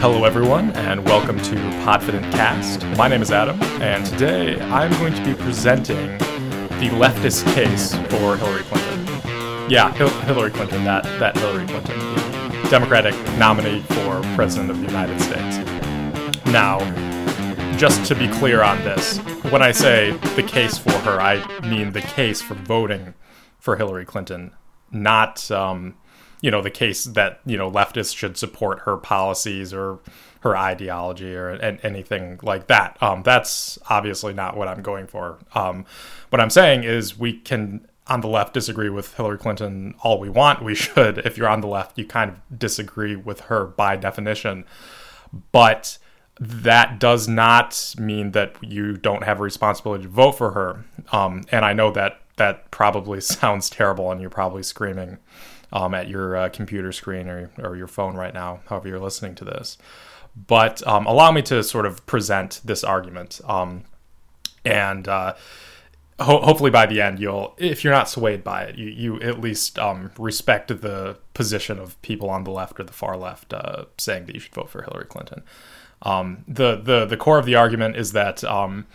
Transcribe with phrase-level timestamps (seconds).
[0.00, 1.54] Hello, everyone, and welcome to
[1.84, 2.86] Podfident Cast.
[2.96, 8.38] My name is Adam, and today I'm going to be presenting the leftist case for
[8.38, 9.70] Hillary Clinton.
[9.70, 11.98] Yeah, Hil- Hillary Clinton, that, that Hillary Clinton,
[12.62, 15.58] the Democratic nominee for President of the United States.
[16.46, 16.78] Now,
[17.76, 19.18] just to be clear on this,
[19.50, 23.12] when I say the case for her, I mean the case for voting
[23.58, 24.52] for Hillary Clinton,
[24.90, 25.96] not um,
[26.40, 29.98] you know the case that you know leftists should support her policies or
[30.40, 32.96] her ideology or anything like that.
[33.02, 35.38] Um, that's obviously not what I'm going for.
[35.54, 35.84] Um,
[36.30, 40.30] what I'm saying is we can on the left disagree with Hillary Clinton all we
[40.30, 40.62] want.
[40.62, 41.18] We should.
[41.18, 44.64] If you're on the left, you kind of disagree with her by definition,
[45.52, 45.98] but
[46.40, 50.84] that does not mean that you don't have a responsibility to vote for her.
[51.12, 55.18] Um, and I know that that probably sounds terrible, and you're probably screaming
[55.72, 59.34] um, at your uh, computer screen or, or your phone right now, however you're listening
[59.36, 59.78] to this.
[60.46, 63.40] But um, allow me to sort of present this argument.
[63.44, 63.84] Um,
[64.64, 65.34] and uh,
[66.20, 69.40] ho- hopefully by the end, you'll, if you're not swayed by it, you, you at
[69.40, 73.86] least um, respect the position of people on the left or the far left uh,
[73.98, 75.42] saying that you should vote for Hillary Clinton.
[76.02, 78.86] Um, the, the, the core of the argument is that um,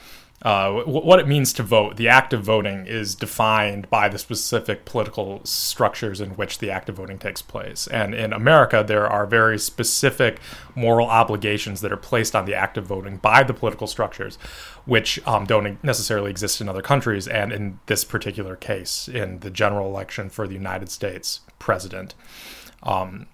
[0.41, 1.95] uh, what it means to vote.
[1.95, 6.89] The act of voting is defined by the specific political structures in which the act
[6.89, 7.87] of voting takes place.
[7.87, 10.39] And in America, there are very specific
[10.75, 14.35] moral obligations that are placed on the act of voting by the political structures,
[14.85, 17.27] which um, don't necessarily exist in other countries.
[17.27, 22.13] And in this particular case, in the general election for the United States president,
[22.83, 23.27] um,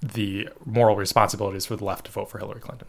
[0.00, 2.88] the moral responsibilities for the left to vote for Hillary Clinton.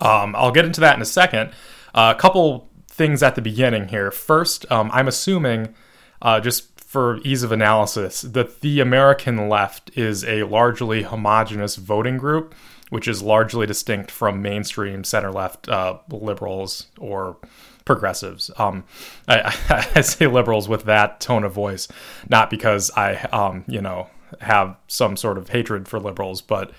[0.00, 1.50] Um, I'll get into that in a second.
[1.94, 4.12] Uh, a couple things at the beginning here.
[4.12, 5.74] First, um, I'm assuming,
[6.22, 12.18] uh, just for ease of analysis, that the American left is a largely homogenous voting
[12.18, 12.54] group,
[12.90, 17.36] which is largely distinct from mainstream center left uh, liberals or
[17.84, 18.48] progressives.
[18.58, 18.84] Um,
[19.26, 21.88] I, I, say liberals with that tone of voice,
[22.28, 24.08] not because I, um, you know,
[24.40, 26.70] have some sort of hatred for liberals, but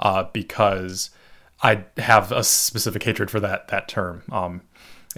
[0.00, 1.10] uh, because
[1.62, 4.22] I have a specific hatred for that that term.
[4.30, 4.62] Um,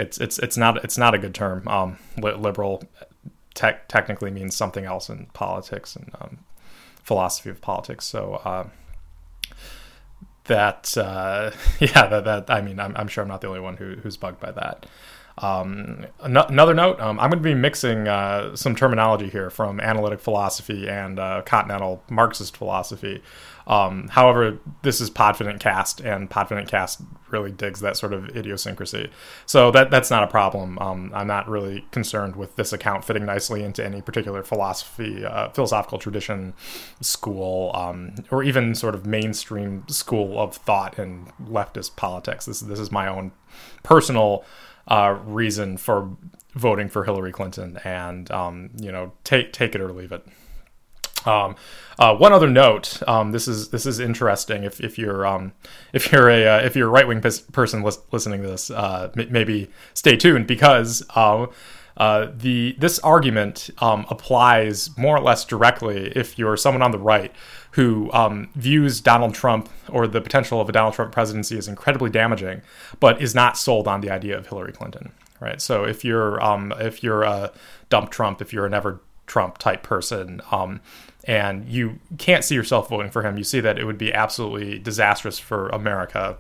[0.01, 1.67] it's it's it's not it's not a good term.
[1.69, 2.83] Um, liberal
[3.55, 6.39] te- technically means something else in politics and um,
[7.03, 8.05] philosophy of politics.
[8.07, 8.69] So uh,
[10.45, 11.51] that uh,
[11.81, 14.17] yeah, that, that I mean, I'm, I'm sure I'm not the only one who, who's
[14.17, 14.87] bugged by that.
[15.39, 20.21] Um, another note, um, I'm going to be mixing uh, some terminology here from analytic
[20.21, 23.23] philosophy and uh, continental Marxist philosophy.
[23.67, 29.11] Um, however, this is Podfident Cast, and Podfident Cast really digs that sort of idiosyncrasy.
[29.47, 30.79] So that that's not a problem.
[30.81, 35.51] Um, I'm not really concerned with this account fitting nicely into any particular philosophy, uh,
[35.51, 36.55] philosophical tradition,
[37.01, 42.47] school, um, or even sort of mainstream school of thought in leftist politics.
[42.47, 43.31] This this is my own
[43.85, 44.45] personal
[44.91, 46.17] uh, reason for
[46.55, 50.27] voting for Hillary Clinton, and um, you know, take take it or leave it.
[51.27, 51.57] Um,
[51.99, 54.65] uh, one other note: um, this is this is interesting.
[54.65, 55.53] If, if you're um,
[55.93, 59.11] if you're a uh, if you're a right wing person lis- listening to this, uh,
[59.17, 61.47] m- maybe stay tuned because uh,
[61.97, 66.99] uh, the this argument um, applies more or less directly if you're someone on the
[66.99, 67.33] right
[67.73, 72.11] who um, views Donald Trump or the potential of a Donald Trump presidency as incredibly
[72.11, 72.63] damaging,
[72.99, 75.13] but is not sold on the idea of Hillary Clinton.
[75.41, 75.61] Right.
[75.61, 77.53] So if you're um, if you're a
[77.89, 80.81] dump Trump, if you're a never Trump type person, um,
[81.25, 83.39] and you can't see yourself voting for him.
[83.39, 86.37] You see that it would be absolutely disastrous for America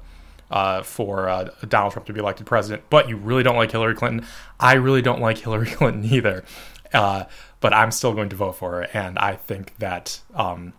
[0.50, 3.94] uh, for uh, Donald Trump to be elected president, but you really don't like Hillary
[3.94, 4.26] Clinton.
[4.58, 6.44] I really don't like Hillary Clinton either,
[6.92, 7.24] uh,
[7.60, 10.72] but I'm still going to vote for her, and I think that um,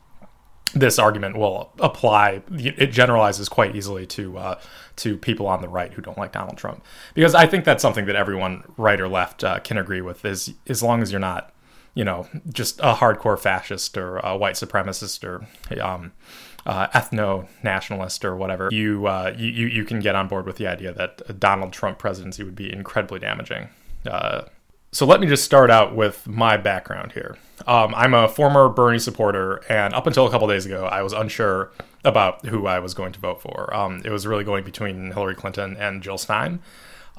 [0.74, 2.42] this argument will apply.
[2.52, 4.60] It generalizes quite easily to uh,
[4.98, 6.84] to people on the right who don't like Donald Trump,
[7.14, 10.26] because I think that's something that everyone, right or left, uh, can agree with.
[10.26, 11.54] Is as long as you're not
[11.94, 15.46] you know, just a hardcore fascist or a white supremacist or
[15.82, 16.14] um,
[16.66, 20.68] uh, ethno nationalist or whatever, you, uh, you you can get on board with the
[20.68, 23.68] idea that a Donald Trump presidency would be incredibly damaging.
[24.94, 27.38] So let me just start out with my background here.
[27.66, 31.14] Um, I'm a former Bernie supporter, and up until a couple days ago, I was
[31.14, 31.72] unsure
[32.04, 33.74] about who I was going to vote for.
[33.74, 36.60] Um, it was really going between Hillary Clinton and Jill Stein.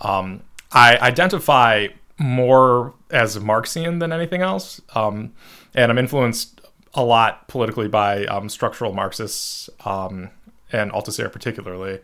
[0.00, 1.88] Um, I identify
[2.18, 4.82] more as Marxian than anything else.
[4.94, 5.32] Um,
[5.74, 6.60] and I'm influenced
[6.92, 10.28] a lot politically by um, structural Marxists um,
[10.72, 12.00] and Althusser particularly.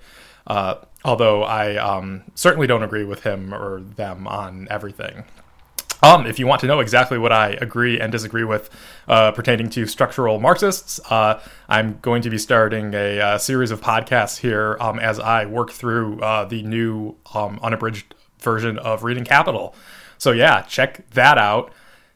[0.47, 5.25] Uh, although I certainly don't agree with him or them on everything.
[6.03, 8.71] Um, if you want to know exactly what I agree and disagree with
[9.09, 13.81] uh, pertaining to structural Marxists, uh, I'm going to be starting a, uh, series of
[13.81, 19.25] podcasts here um, as I work through uh, the new um, unabridged version of Reading
[19.25, 19.75] Capital.
[20.19, 21.73] So, yeah, check that out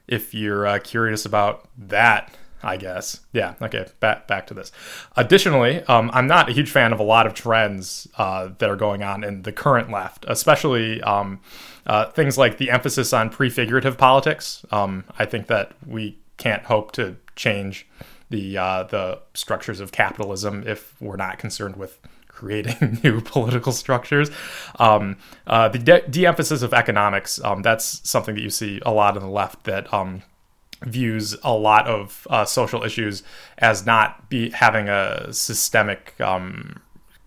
[0.07, 2.35] if you're uh, curious about that.
[2.65, 3.19] I guess.
[3.33, 3.55] Yeah.
[3.61, 3.87] Okay.
[3.99, 4.71] Back back to this.
[5.17, 8.77] Additionally, um, I'm not a huge fan of a lot of trends uh, that are
[8.77, 11.41] going on in the current left, especially um,
[11.87, 14.65] uh, things like the emphasis on prefigurative politics.
[14.71, 17.87] Um, I think that we can't hope to change
[18.31, 21.99] the uh, the structures of capitalism if we're not concerned with
[22.29, 24.31] creating new political structures.
[24.79, 29.17] Um, uh, the de- emphasis of economics, um, that's something that you see a lot
[29.17, 30.23] on the left that um,
[30.83, 33.23] views a lot of uh, social issues
[33.59, 36.81] as not be having a systemic um,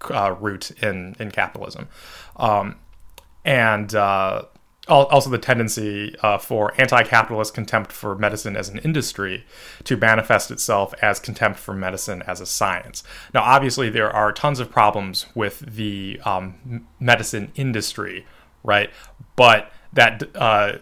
[0.09, 1.87] uh, root in, in capitalism.
[2.35, 2.75] Um,
[3.45, 4.43] and uh,
[4.87, 9.45] also the tendency uh, for anti-capitalist contempt for medicine as an industry
[9.83, 13.03] to manifest itself as contempt for medicine as a science.
[13.33, 18.25] Now, obviously, there are tons of problems with the um, medicine industry,
[18.63, 18.89] right?
[19.35, 20.73] But that uh,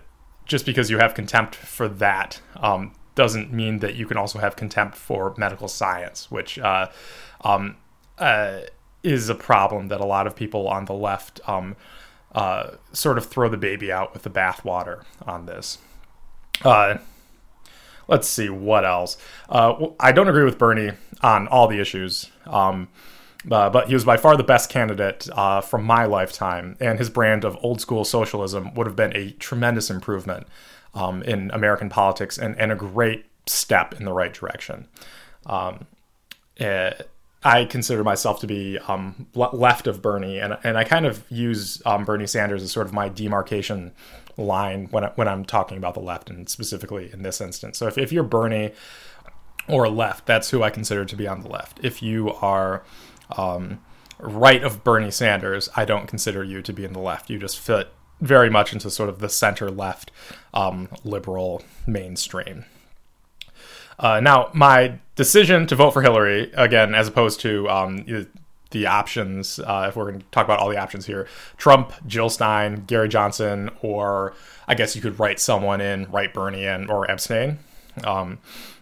[0.46, 4.56] just because you have contempt for that um, doesn't mean that you can also have
[4.56, 6.90] contempt for medical science, which uh,
[7.42, 7.78] um,
[8.18, 8.62] uh,
[9.04, 11.76] is a problem that a lot of people on the left um,
[12.34, 15.78] uh, sort of throw the baby out with the bathwater on this.
[16.64, 16.98] Uh,
[18.08, 19.18] let's see what else.
[19.50, 20.92] Uh, I don't agree with Bernie
[21.22, 22.90] on all the issues, um,
[23.50, 27.10] uh, but he was by far the best candidate uh, from my lifetime, and his
[27.10, 30.48] brand of old school socialism would have been a tremendous improvement
[30.94, 34.88] um, in American politics and, and, a great step in the right direction.
[35.48, 35.88] Um,
[36.60, 36.92] uh,
[37.44, 41.82] I consider myself to be um, left of Bernie, and and I kind of use
[41.86, 43.92] um, Bernie Sanders as sort of my demarcation
[44.38, 47.78] line when I, when I'm talking about the left, and specifically in this instance.
[47.78, 48.72] So if if you're Bernie
[49.68, 51.80] or left, that's who I consider to be on the left.
[51.84, 52.84] If you are
[53.38, 53.80] um,
[54.20, 57.30] right of Bernie Sanders, I don't consider you to be in the left.
[57.30, 57.90] You just fit
[58.22, 60.12] very much into sort of the center left
[60.54, 62.66] um, liberal mainstream.
[64.00, 68.06] Uh, now, my decision to vote for Hillary, again, as opposed to um,
[68.72, 72.30] the options, uh, if we're going to talk about all the options here Trump, Jill
[72.30, 74.34] Stein, Gary Johnson, or
[74.68, 77.60] I guess you could write someone in, write Bernie in, or abstain.
[78.04, 78.40] Um,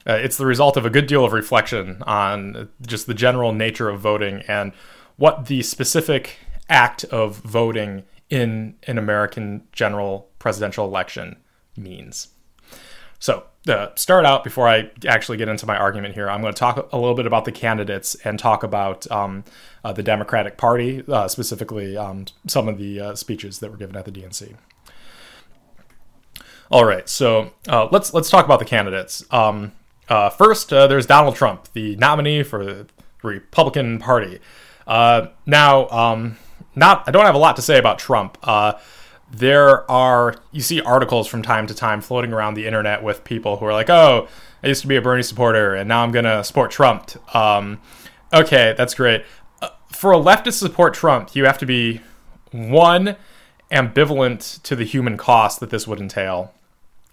[0.08, 3.90] uh, it's the result of a good deal of reflection on just the general nature
[3.90, 4.72] of voting and
[5.18, 6.38] what the specific
[6.70, 11.36] act of voting in an American general presidential election
[11.76, 12.30] means.
[13.20, 16.60] So, uh, start out before I actually get into my argument here, I'm going to
[16.60, 19.44] talk a little bit about the candidates and talk about um,
[19.84, 23.96] uh, the Democratic Party, uh, specifically um, some of the uh, speeches that were given
[23.96, 24.56] at the DNC.
[26.72, 29.26] All right, so uh, let's let's talk about the candidates.
[29.30, 29.74] Um,
[30.08, 32.88] uh, first, there's Donald Trump, the nominee for the
[33.22, 34.40] Republican Party.
[34.88, 36.38] now, um,
[36.74, 38.38] not I don't have a lot to say about Trump
[39.32, 43.58] there are you see articles from time to time floating around the internet with people
[43.58, 44.28] who are like, "Oh,
[44.64, 47.80] I used to be a Bernie supporter, and now I'm gonna support Trump." Um,
[48.34, 49.24] okay, that's great.
[49.62, 52.02] Uh, for a leftist to support Trump, you have to be
[52.52, 53.16] one
[53.72, 56.54] ambivalent to the human cost that this would entail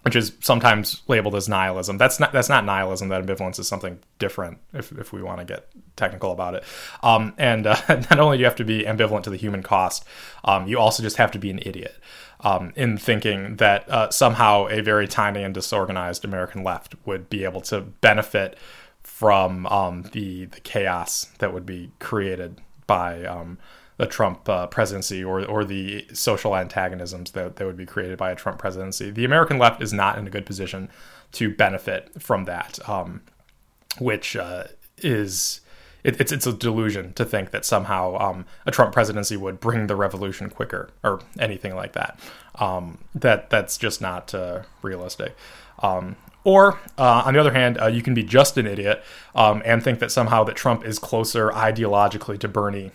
[0.03, 1.97] which is sometimes labeled as nihilism.
[1.97, 3.09] That's not that's not nihilism.
[3.09, 4.59] That ambivalence is something different.
[4.73, 6.63] If if we want to get technical about it,
[7.03, 10.05] um, and uh, not only do you have to be ambivalent to the human cost,
[10.45, 11.95] um, you also just have to be an idiot
[12.41, 17.43] um, in thinking that uh, somehow a very tiny and disorganized American left would be
[17.43, 18.57] able to benefit
[19.03, 23.57] from um, the the chaos that would be created by um,
[23.99, 28.31] the Trump uh, presidency or or the social antagonisms that, that would be created by
[28.31, 29.11] a Trump presidency.
[29.11, 30.89] The American left is not in a good position
[31.33, 33.21] to benefit from that, um,
[33.99, 34.63] which uh,
[34.99, 35.59] is
[36.05, 39.87] it, it's it's a delusion to think that somehow um, a Trump presidency would bring
[39.87, 42.17] the revolution quicker or anything like that.
[42.55, 45.35] Um, that that's just not uh, realistic.
[45.79, 46.15] Um,
[46.45, 49.03] or uh, on the other hand, uh, you can be just an idiot
[49.35, 52.91] um, and think that somehow that Trump is closer ideologically to Bernie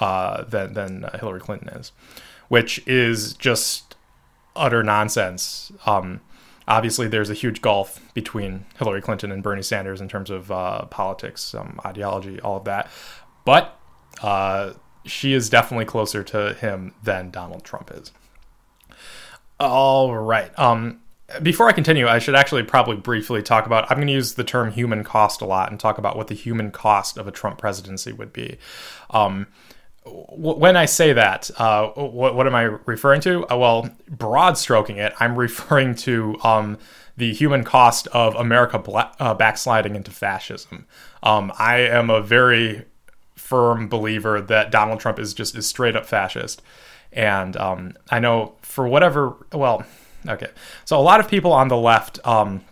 [0.00, 1.92] uh, than than Hillary Clinton is,
[2.48, 3.96] which is just
[4.56, 5.72] utter nonsense.
[5.86, 6.20] Um,
[6.66, 10.86] obviously, there's a huge gulf between Hillary Clinton and Bernie Sanders in terms of uh,
[10.86, 12.88] politics, um, ideology, all of that,
[13.44, 13.78] but
[14.22, 14.72] uh,
[15.04, 18.12] she is definitely closer to him than Donald Trump is.
[19.60, 20.56] All right.
[20.58, 21.00] Um,
[21.42, 23.90] before I continue, I should actually probably briefly talk about.
[23.90, 26.34] I'm going to use the term human cost a lot and talk about what the
[26.34, 28.58] human cost of a Trump presidency would be.
[29.10, 29.46] Um,
[30.06, 33.46] when I say that, uh, what, what, am I referring to?
[33.50, 36.78] Uh, well, broad stroking it, I'm referring to um,
[37.16, 38.78] the human cost of America
[39.18, 40.86] uh, backsliding into fascism.
[41.22, 42.84] Um, I am a very
[43.34, 46.60] firm believer that Donald Trump is just is straight up fascist,
[47.12, 49.36] and um, I know for whatever.
[49.52, 49.84] Well,
[50.28, 50.50] okay,
[50.84, 52.20] so a lot of people on the left.
[52.26, 52.62] Um,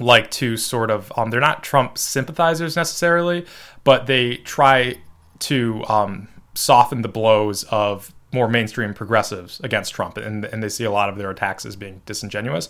[0.00, 3.46] like to sort of um, they're not Trump sympathizers necessarily,
[3.84, 4.98] but they try
[5.38, 10.84] to um, soften the blows of more mainstream progressives against Trump, and, and they see
[10.84, 12.68] a lot of their attacks as being disingenuous.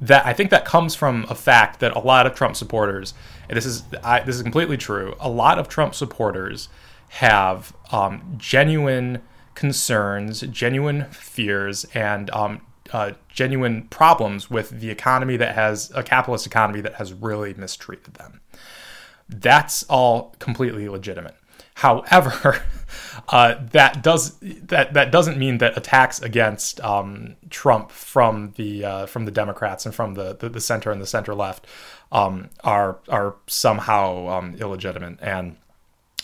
[0.00, 3.14] That I think that comes from a fact that a lot of Trump supporters,
[3.48, 6.68] and this is I, this is completely true, a lot of Trump supporters
[7.08, 9.22] have um, genuine
[9.54, 12.60] concerns, genuine fears, and um,
[12.92, 18.14] uh, genuine problems with the economy that has a capitalist economy that has really mistreated
[18.14, 18.40] them.
[19.28, 21.34] That's all completely legitimate.
[21.78, 22.60] However,
[23.28, 29.06] uh, that does that that doesn't mean that attacks against um, Trump from the uh,
[29.06, 31.68] from the Democrats and from the, the, the center and the center left
[32.10, 35.18] um, are are somehow um, illegitimate.
[35.22, 35.56] And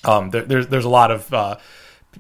[0.03, 1.57] um, there, there's there's a lot of uh,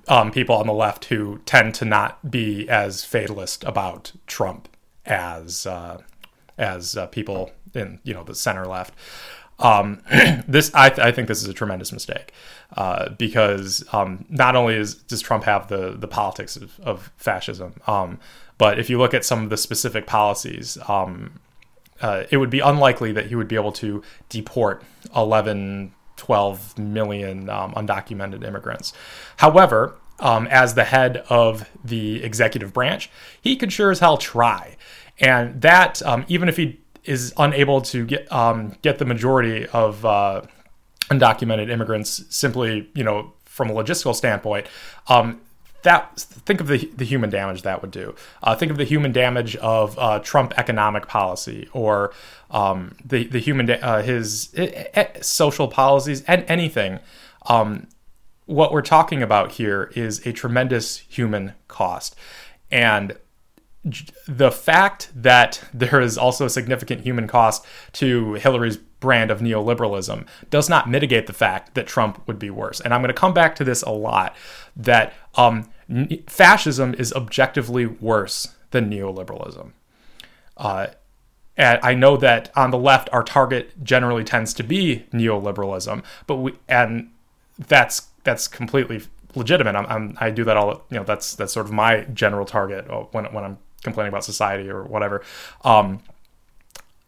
[0.07, 4.69] um, people on the left who tend to not be as fatalist about Trump
[5.07, 6.03] as uh,
[6.57, 8.95] as uh, people in you know the center left.
[9.59, 10.03] Um,
[10.49, 12.33] this I, th- I, think this is a tremendous mistake
[12.77, 17.75] uh, because um, not only is, does Trump have the the politics of, of fascism,
[17.87, 18.19] um,
[18.59, 21.41] but if you look at some of the specific policies, um,
[22.01, 24.83] uh, it would be unlikely that he would be able to deport
[25.15, 28.93] 11, 12 million um, undocumented immigrants.
[29.37, 34.77] However, um, as the head of the executive branch, he could sure as hell try.
[35.19, 40.43] And that, even if he is unable to get um, get the majority of uh,
[41.11, 44.67] undocumented immigrants simply, you know, from a logistical standpoint.
[45.09, 45.41] Um,
[45.83, 48.15] that think of the the human damage that would do.
[48.43, 52.13] Uh, think of the human damage of uh, Trump economic policy or
[52.51, 54.55] um, the the human da- uh, his
[55.21, 56.99] social policies and anything.
[57.47, 57.87] Um,
[58.47, 62.17] what we're talking about here is a tremendous human cost,
[62.71, 63.17] and
[64.27, 70.27] the fact that there is also a significant human cost to Hillary's brand of neoliberalism
[70.49, 72.81] does not mitigate the fact that Trump would be worse.
[72.81, 74.35] And I'm going to come back to this a lot
[74.77, 75.69] that um,
[76.27, 79.73] fascism is objectively worse than neoliberalism.
[80.57, 80.87] Uh,
[81.57, 86.37] and I know that on the left, our target generally tends to be neoliberalism, but
[86.37, 87.11] we and
[87.59, 89.03] that's that's completely
[89.37, 89.77] legitimate.
[89.77, 90.85] I'm, I'm, i do that all.
[90.91, 94.25] You know, that's that's sort of my general target uh, when when I'm complaining about
[94.25, 95.23] society or whatever.
[95.63, 96.01] Um,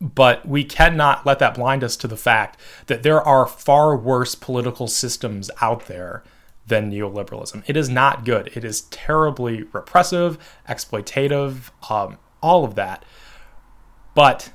[0.01, 4.35] but we cannot let that blind us to the fact that there are far worse
[4.35, 6.23] political systems out there
[6.67, 7.63] than neoliberalism.
[7.67, 8.51] It is not good.
[8.55, 13.05] It is terribly repressive, exploitative, um, all of that.
[14.15, 14.53] But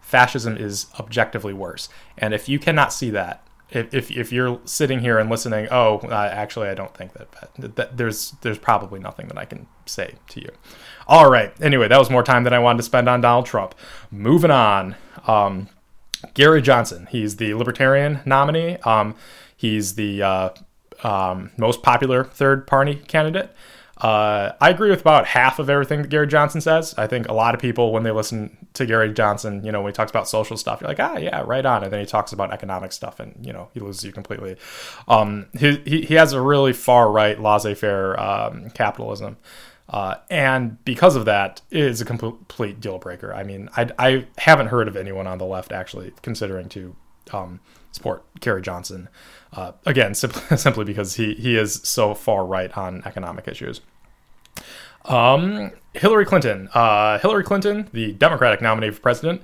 [0.00, 1.88] fascism is objectively worse.
[2.18, 6.28] And if you cannot see that, if, if, you're sitting here and listening, oh, uh,
[6.32, 10.14] actually, I don't think that, that, that there's there's probably nothing that I can say
[10.30, 10.50] to you.
[11.10, 11.52] All right.
[11.60, 13.74] Anyway, that was more time than I wanted to spend on Donald Trump.
[14.12, 14.94] Moving on.
[15.26, 15.68] Um,
[16.34, 17.08] Gary Johnson.
[17.10, 18.76] He's the Libertarian nominee.
[18.84, 19.16] Um,
[19.56, 20.50] he's the uh,
[21.02, 23.52] um, most popular third party candidate.
[23.96, 26.94] Uh, I agree with about half of everything that Gary Johnson says.
[26.96, 29.92] I think a lot of people, when they listen to Gary Johnson, you know, when
[29.92, 31.82] he talks about social stuff, you're like, ah, yeah, right on.
[31.82, 34.56] And then he talks about economic stuff, and you know, he loses you completely.
[35.08, 39.38] Um, he, he, he has a really far right laissez-faire um, capitalism.
[39.90, 43.34] Uh, and because of that, is a complete deal breaker.
[43.34, 46.94] I mean, I, I haven't heard of anyone on the left actually considering to
[47.32, 49.08] um, support Gary Johnson.
[49.52, 53.80] Uh, again, simply, simply because he, he is so far right on economic issues.
[55.06, 56.68] Um, Hillary Clinton.
[56.72, 59.42] Uh, Hillary Clinton, the Democratic nominee for president,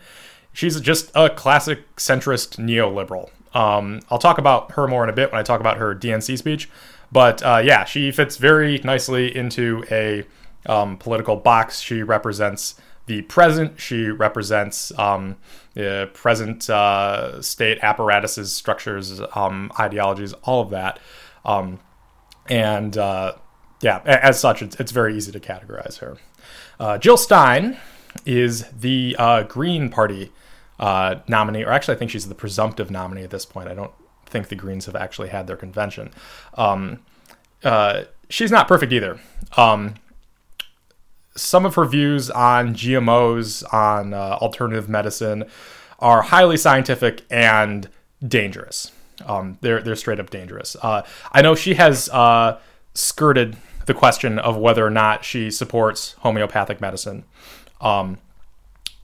[0.53, 3.31] she's just a classic centrist neoliberal.
[3.53, 6.39] Um, I'll talk about her more in a bit when I talk about her DNC
[6.39, 6.69] speech.
[7.13, 10.25] But uh, yeah, she fits very nicely into a
[10.67, 11.81] um, political box.
[11.81, 12.75] She represents
[13.07, 13.81] the present.
[13.81, 15.37] She represents um,
[15.75, 20.99] the present uh, state apparatuses, structures, um, ideologies, all of that.
[21.45, 21.79] Um,
[22.49, 23.35] and uh,
[23.81, 26.17] yeah, as such, it's, it's, very easy to categorize her.
[26.81, 27.77] Uh, Jill Stein
[28.25, 30.33] is the uh, Green Party
[30.81, 33.69] nominee, or actually, I think she's the presumptive nominee at this point.
[33.69, 33.93] I don't
[34.37, 36.11] think the Greens have actually had their convention.
[36.55, 37.01] Um,
[37.65, 39.19] uh, she's not perfect either.
[39.57, 39.95] Um,
[41.35, 45.45] some of her views on GMOs, on uh, alternative medicine,
[45.99, 47.89] are highly scientific and
[48.27, 48.93] dangerous.
[49.25, 50.77] Um, they're they're straight up dangerous.
[50.83, 51.03] Uh,
[51.33, 52.59] I know she has uh,
[52.93, 57.25] skirted the question of whether or not she supports homeopathic medicine.
[57.81, 58.19] Um,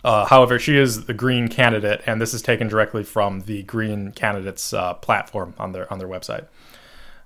[0.05, 4.13] uh, however, she is the Green candidate, and this is taken directly from the Green
[4.13, 6.47] candidates uh, platform on their on their website.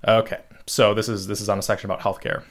[0.07, 2.43] Okay, so this is this is on a section about healthcare.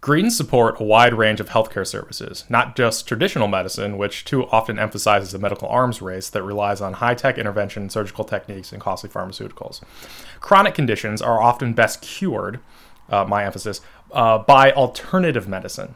[0.00, 4.78] Greens support a wide range of healthcare services, not just traditional medicine, which too often
[4.78, 9.08] emphasizes a medical arms race that relies on high tech intervention, surgical techniques, and costly
[9.08, 9.80] pharmaceuticals.
[10.40, 12.60] Chronic conditions are often best cured,
[13.08, 13.80] uh, my emphasis,
[14.12, 15.94] uh, by alternative medicine.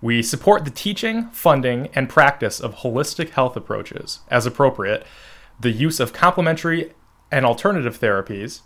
[0.00, 5.06] We support the teaching, funding, and practice of holistic health approaches, as appropriate,
[5.58, 6.92] the use of complementary
[7.30, 8.60] and alternative therapies,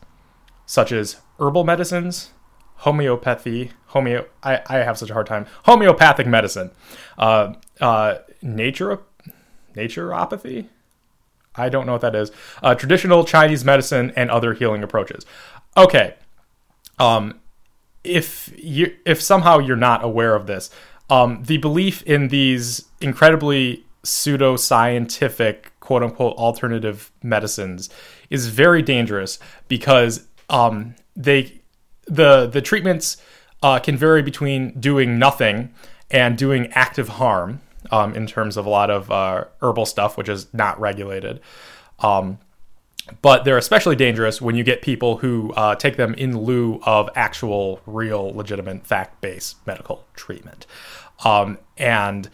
[0.66, 2.30] such as herbal medicines,
[2.76, 4.26] homeopathy, homeo.
[4.42, 5.46] I, I have such a hard time.
[5.64, 6.70] Homeopathic medicine,
[7.18, 9.00] uh, uh, nature,
[9.74, 10.66] naturopathy.
[11.54, 12.30] I don't know what that is.
[12.62, 15.26] Uh, traditional Chinese medicine and other healing approaches.
[15.76, 16.14] Okay,
[16.98, 17.40] um,
[18.04, 20.70] if you if somehow you're not aware of this,
[21.10, 27.90] um, the belief in these incredibly pseudoscientific quote unquote alternative medicines
[28.30, 29.38] is very dangerous
[29.68, 31.60] because um, they
[32.06, 33.18] the the treatments
[33.62, 35.72] uh, can vary between doing nothing
[36.10, 40.28] and doing active harm um, in terms of a lot of uh, herbal stuff, which
[40.28, 41.40] is not regulated.
[41.98, 42.38] Um,
[43.22, 47.08] but they're especially dangerous when you get people who uh, take them in lieu of
[47.14, 50.66] actual, real, legitimate, fact based medical treatment.
[51.24, 52.28] Um, and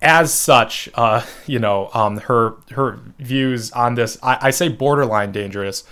[0.00, 5.32] as such, uh, you know, um, her her views on this, I, I say borderline
[5.32, 5.84] dangerous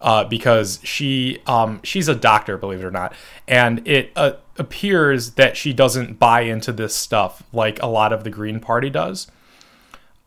[0.00, 3.14] uh, because she um, she's a doctor, believe it or not,
[3.46, 8.24] and it uh, appears that she doesn't buy into this stuff like a lot of
[8.24, 9.30] the Green Party does.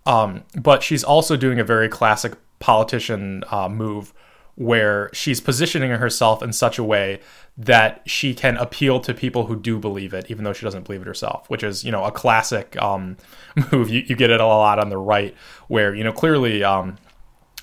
[0.05, 4.13] Um, but she's also doing a very classic politician uh, move
[4.55, 7.19] where she's positioning herself in such a way
[7.57, 11.01] that she can appeal to people who do believe it, even though she doesn't believe
[11.01, 13.17] it herself, which is, you know, a classic um,
[13.71, 13.89] move.
[13.89, 15.35] You, you, get it a lot on the right,
[15.67, 16.97] where, you know, clearly um,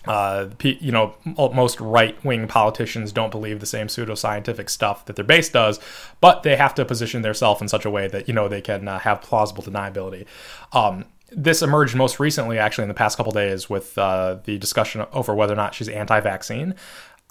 [0.06, 5.24] uh, you know, most right wing politicians don't believe the same pseudoscientific stuff that their
[5.24, 5.78] base does,
[6.20, 8.88] but they have to position themselves in such a way that, you know, they can
[8.88, 10.24] uh, have plausible deniability.
[10.72, 15.06] Um, this emerged most recently, actually, in the past couple days with uh, the discussion
[15.12, 16.74] over whether or not she's anti vaccine.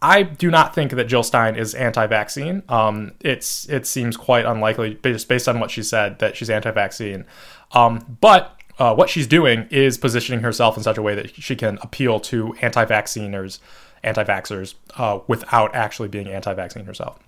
[0.01, 2.63] I do not think that Jill Stein is anti-vaccine.
[2.69, 7.25] Um, it's it seems quite unlikely, just based on what she said, that she's anti-vaccine.
[7.73, 11.55] Um, but uh, what she's doing is positioning herself in such a way that she
[11.55, 13.59] can appeal to anti-vacciners,
[14.03, 17.19] anti-vaxxers, uh, without actually being anti-vaccine herself.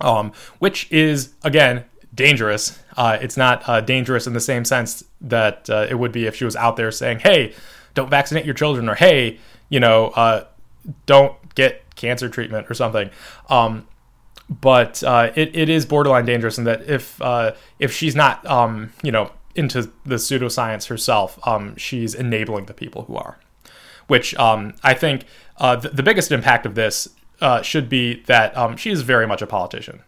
[0.00, 1.84] Um, which is again
[2.14, 2.78] dangerous.
[2.96, 6.36] Uh, it's not uh, dangerous in the same sense that uh, it would be if
[6.36, 7.54] she was out there saying, "Hey,
[7.94, 10.44] don't vaccinate your children," or "Hey, you know, uh,
[11.06, 13.10] don't get cancer treatment" or something.
[13.48, 13.86] Um,
[14.48, 17.20] but it, it is borderline dangerous in that if
[17.78, 23.04] if she's not um, you know into the pseudoscience herself, um, she's enabling the people
[23.04, 23.38] who are.
[24.06, 25.24] Which um, I think
[25.58, 27.08] uh, the, biggest impact of this
[27.40, 30.02] uh, should be that um, she is very much a politician.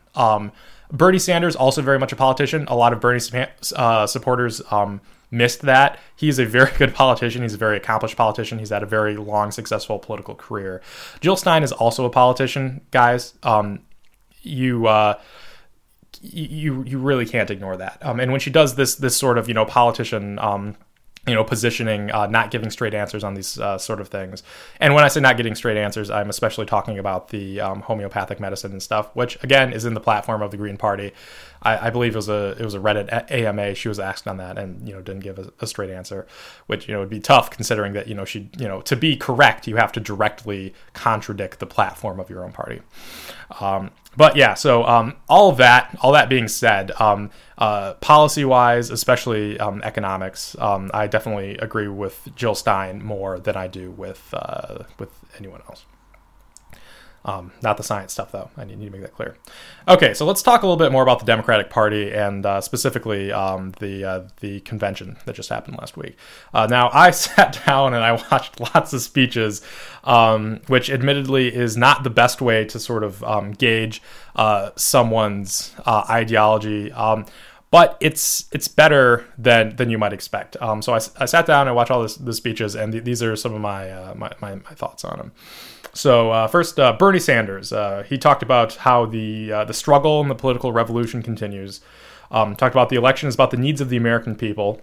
[0.94, 2.66] Bernie Sanders also very much a politician.
[2.68, 3.20] A lot of Bernie
[3.74, 5.98] uh, supporters um, missed that.
[6.14, 7.42] He's a very good politician.
[7.42, 8.60] He's a very accomplished politician.
[8.60, 10.80] He's had a very long, successful political career.
[11.20, 13.34] Jill Stein is also a politician, guys.
[13.42, 13.80] Um,
[14.42, 15.18] you uh,
[16.20, 17.98] you you really can't ignore that.
[18.02, 20.76] Um, and when she does this this sort of you know politician um,
[21.26, 24.42] you know positioning, uh, not giving straight answers on these uh, sort of things.
[24.80, 28.40] And when I say not getting straight answers, I'm especially talking about the um, homeopathic
[28.40, 31.12] medicine and stuff, which again is in the platform of the Green Party.
[31.64, 33.74] I, I, believe it was a it was a Reddit AMA.
[33.74, 36.26] She was asked on that and you know didn't give a, a, straight answer,
[36.66, 39.16] which you know would be tough considering that you know she you know to be
[39.16, 42.82] correct you have to directly contradict the platform of your own party.
[43.60, 48.44] Um, but yeah, so um, all of that, all that being said, um, uh, policy
[48.44, 53.90] wise, especially um, economics, um, I definitely agree with Jill Stein more than I do
[53.90, 55.84] with uh, with anyone else.
[57.26, 58.50] Um, not the science stuff, though.
[58.56, 59.36] I need, to make that clear.
[59.88, 63.32] Okay, so let's talk a little bit more about the Democratic Party and uh, specifically
[63.32, 66.16] um, the uh, the convention that just happened last week.
[66.52, 69.62] Uh, now, I sat down and I watched lots of speeches,
[70.04, 74.02] um, which admittedly is not the best way to sort of um, gauge
[74.36, 77.24] uh, someone's uh, ideology um,
[77.74, 80.56] but it's it's better than than you might expect.
[80.62, 83.02] Um, so I, I sat down and I watched all this, the speeches, and th-
[83.02, 85.32] these are some of my, uh, my, my, my thoughts on them.
[85.92, 87.72] So uh, first, uh, Bernie Sanders.
[87.72, 91.80] Uh, he talked about how the uh, the struggle and the political revolution continues.
[92.30, 94.80] Um, talked about the election is about the needs of the American people,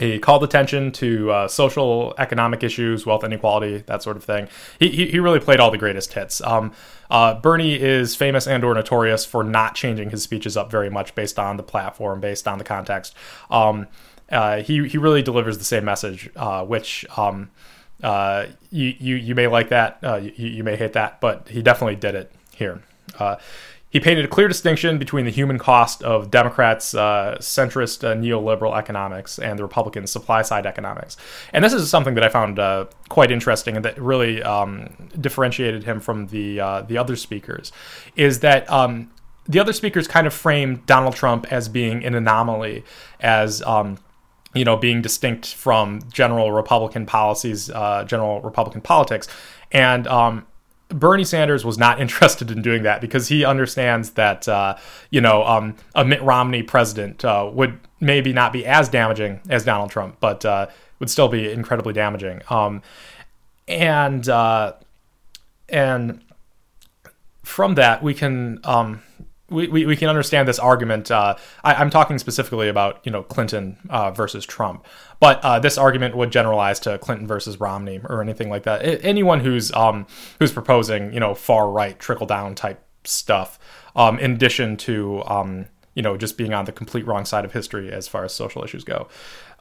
[0.00, 4.48] He called attention to uh, social, economic issues, wealth inequality, that sort of thing.
[4.78, 6.40] He, he, he really played all the greatest hits.
[6.40, 6.72] Um,
[7.10, 11.14] uh, Bernie is famous and or notorious for not changing his speeches up very much
[11.14, 13.14] based on the platform, based on the context.
[13.50, 13.88] Um,
[14.32, 17.50] uh, he, he really delivers the same message, uh, which um,
[18.02, 21.60] uh, you, you, you may like that, uh, you, you may hate that, but he
[21.60, 22.80] definitely did it here.
[23.90, 28.78] He painted a clear distinction between the human cost of Democrats' uh, centrist uh, neoliberal
[28.78, 31.16] economics and the Republicans' supply side economics.
[31.52, 35.84] And this is something that I found uh, quite interesting and that really um, differentiated
[35.84, 37.72] him from the uh, the other speakers.
[38.14, 39.10] Is that um,
[39.48, 42.84] the other speakers kind of framed Donald Trump as being an anomaly,
[43.18, 43.98] as um,
[44.54, 49.26] you know, being distinct from general Republican policies, uh, general Republican politics,
[49.72, 50.46] and um,
[50.90, 54.76] Bernie Sanders was not interested in doing that because he understands that uh,
[55.10, 59.64] you know um, a Mitt Romney president uh, would maybe not be as damaging as
[59.64, 60.66] Donald Trump, but uh,
[60.98, 62.42] would still be incredibly damaging.
[62.48, 62.82] Um,
[63.68, 64.74] and uh,
[65.68, 66.22] and
[67.42, 69.02] from that we can um,
[69.48, 71.10] we, we, we, can understand this argument.
[71.10, 74.86] Uh, I, am talking specifically about you know Clinton uh, versus Trump,
[75.20, 78.80] but uh, this argument would generalize to Clinton versus Romney or anything like that.
[78.80, 80.06] I, anyone who's um,
[80.38, 83.58] who's proposing you know far right trickle down type stuff,
[83.94, 87.52] um, in addition to um, you know just being on the complete wrong side of
[87.52, 89.08] history as far as social issues go.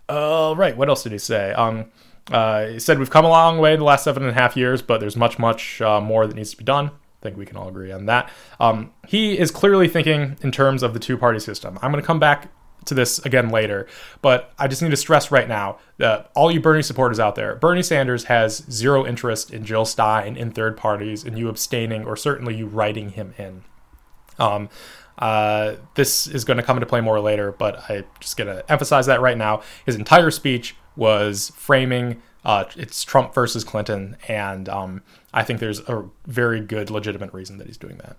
[0.07, 0.75] Uh, right.
[0.75, 1.51] What else did he say?
[1.51, 1.91] Um,
[2.31, 4.55] uh, he said we've come a long way in the last seven and a half
[4.55, 6.87] years, but there's much much uh, more that needs to be done.
[6.87, 8.29] I think we can all agree on that.
[8.61, 11.77] Um, he is clearly thinking in terms of the two party system.
[11.81, 12.49] I'm going to come back
[12.89, 13.87] to this again later,
[14.21, 17.55] but I just need to stress right now that all you Bernie supporters out there,
[17.55, 22.15] Bernie Sanders has zero interest in Jill Stein, in third parties, in you abstaining, or
[22.15, 23.63] certainly you writing him in.
[24.37, 24.69] Um,
[25.17, 28.69] uh, this is going to come into play more later, but I just going to
[28.71, 29.61] emphasize that right now.
[29.85, 35.01] His entire speech was framing uh, it's Trump versus Clinton, and um,
[35.33, 38.17] I think there's a very good, legitimate reason that he's doing that.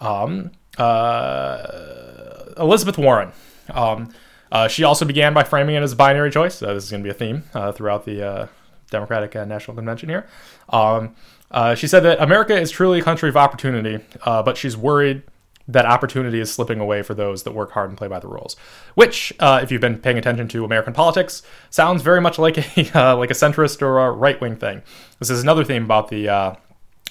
[0.00, 3.32] Um, uh, Elizabeth Warren.
[3.70, 4.10] Um,
[4.50, 6.58] uh, she also began by framing it as a binary choice.
[6.58, 8.46] this is going to be a theme uh, throughout the uh,
[8.90, 10.26] Democratic uh, National Convention here.
[10.70, 11.14] Um,
[11.76, 15.22] she said that America is truly a country of opportunity, but she's worried
[15.68, 18.56] that opportunity is slipping away for those that work hard and play by the rules.
[18.94, 22.90] Which, uh, if you've been paying attention to American politics, sounds very much like a
[22.98, 24.82] uh, like a centrist or a right wing thing.
[25.18, 26.54] This is another theme about the uh,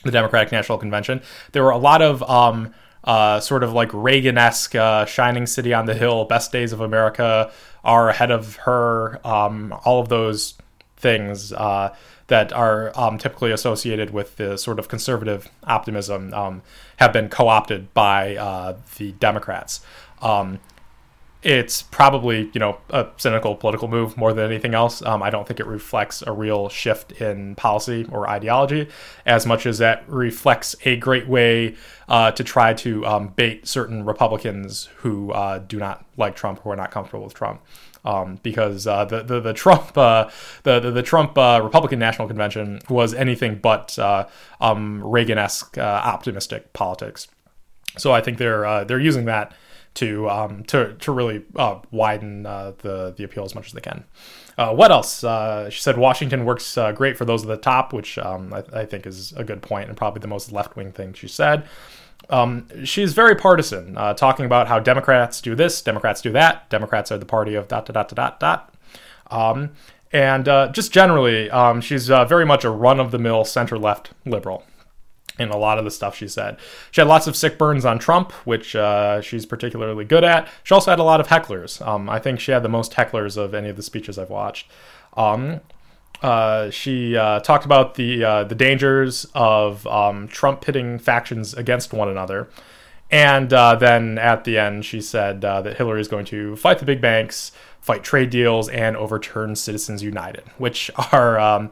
[0.04, 1.22] the Democratic National Convention.
[1.52, 2.74] There were a lot of um,
[3.08, 6.82] uh, sort of like Reagan esque uh, shining city on the hill, best days of
[6.82, 7.52] America
[7.84, 9.20] are ahead of her.
[9.26, 10.56] Um, all of those
[10.98, 11.96] things uh,
[12.28, 16.62] that are um, typically associated with the sort of conservative optimism um,
[16.98, 19.80] have been co-opted by uh, the Democrats.
[21.43, 25.02] It's probably you know a cynical political move more than anything else.
[25.02, 28.89] Um, I don't think it reflects a real shift in policy or ideology,
[29.26, 31.76] as much as that reflects a great way
[32.10, 36.71] uh, to try to um, bait certain Republicans who uh, do not like Trump, who
[36.71, 37.62] are not comfortable with Trump
[38.08, 40.30] um, because uh, the, the, the Trump uh,
[40.63, 44.28] the the, the Trump uh, Republican National Convention was anything but uh,
[44.62, 47.28] um, Reagan-esque optimistic politics.
[47.97, 49.54] So I think they're they're using that
[49.97, 51.43] to um, to to really
[51.91, 54.03] widen the the appeal as much as they can.
[54.57, 55.19] what else?
[55.73, 59.05] she said Washington works great for those at the top, which um, I, I, think
[59.05, 61.67] is a good point and probably the most left wing thing she said.
[62.29, 67.12] Um, she's very partisan, uh, talking about how Democrats do this, Democrats do that, Democrats
[67.12, 68.73] are the party of dot dot dot dot dot.
[69.29, 69.71] Um,
[70.12, 73.77] and uh, just generally, um, she's uh, very much a run of the mill center
[73.77, 74.63] left liberal
[75.39, 76.58] in a lot of the stuff she said.
[76.91, 80.47] She had lots of sick burns on Trump, which uh, she's particularly good at.
[80.63, 81.86] She also had a lot of hecklers.
[81.86, 84.67] Um, I think she had the most hecklers of any of the speeches I've watched.
[85.15, 85.62] Um,
[86.21, 91.93] uh, she uh, talked about the uh, the dangers of um, Trump pitting factions against
[91.93, 92.47] one another,
[93.12, 96.80] and uh, then at the end she said uh, that Hillary is going to fight
[96.80, 101.69] the big banks, fight trade deals, and overturn Citizens United, which are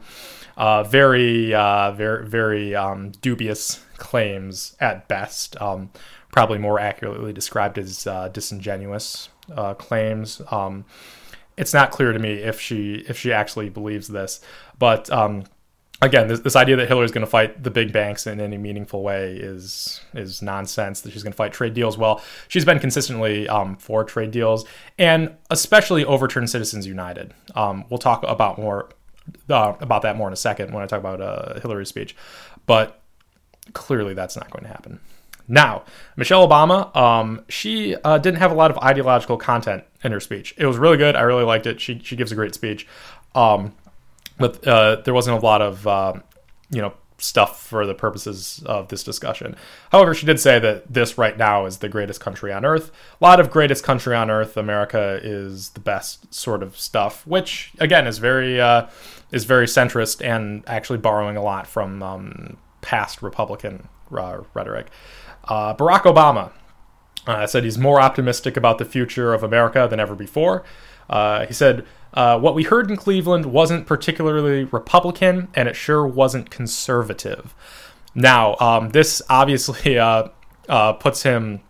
[0.56, 5.60] um, very very very um, dubious claims at best.
[5.60, 5.90] Um,
[6.30, 9.30] probably more accurately described as disingenuous
[9.78, 10.42] claims.
[10.50, 10.84] Um,
[11.56, 14.40] it's not clear to me if she if she actually believes this.
[14.78, 15.44] But um,
[16.02, 19.02] again, this, this, idea that Hillary's going to fight the big banks in any meaningful
[19.02, 21.00] way is is nonsense.
[21.00, 21.96] That she's going to fight trade deals.
[21.96, 24.66] Well, she's been consistently um, for trade deals
[24.98, 27.32] and especially overturn Citizens United.
[27.54, 28.90] Um, we'll talk about more
[29.48, 32.16] uh, about that more in a second when I talk about uh, Hillary's speech.
[32.66, 33.00] But
[33.72, 35.00] clearly, that's not going to happen.
[35.48, 35.84] Now,
[36.16, 40.54] Michelle Obama, um, she uh, didn't have a lot of ideological content in her speech.
[40.56, 41.14] It was really good.
[41.14, 41.80] I really liked it.
[41.80, 42.86] She she gives a great speech,
[43.34, 43.72] um,
[44.38, 46.14] but uh, there wasn't a lot of uh,
[46.70, 49.56] you know stuff for the purposes of this discussion.
[49.90, 52.90] However, she did say that this right now is the greatest country on earth.
[53.20, 54.56] A lot of greatest country on earth.
[54.56, 58.88] America is the best sort of stuff, which again is very uh,
[59.30, 64.88] is very centrist and actually borrowing a lot from um, past Republican uh, rhetoric.
[65.44, 66.52] Uh, Barack Obama
[67.26, 70.64] uh, said he's more optimistic about the future of America than ever before.
[71.08, 71.84] Uh, he said
[72.14, 77.54] uh, what we heard in Cleveland wasn't particularly Republican, and it sure wasn't conservative.
[78.14, 79.98] Now, um, this obviously
[80.68, 81.60] uh, puts him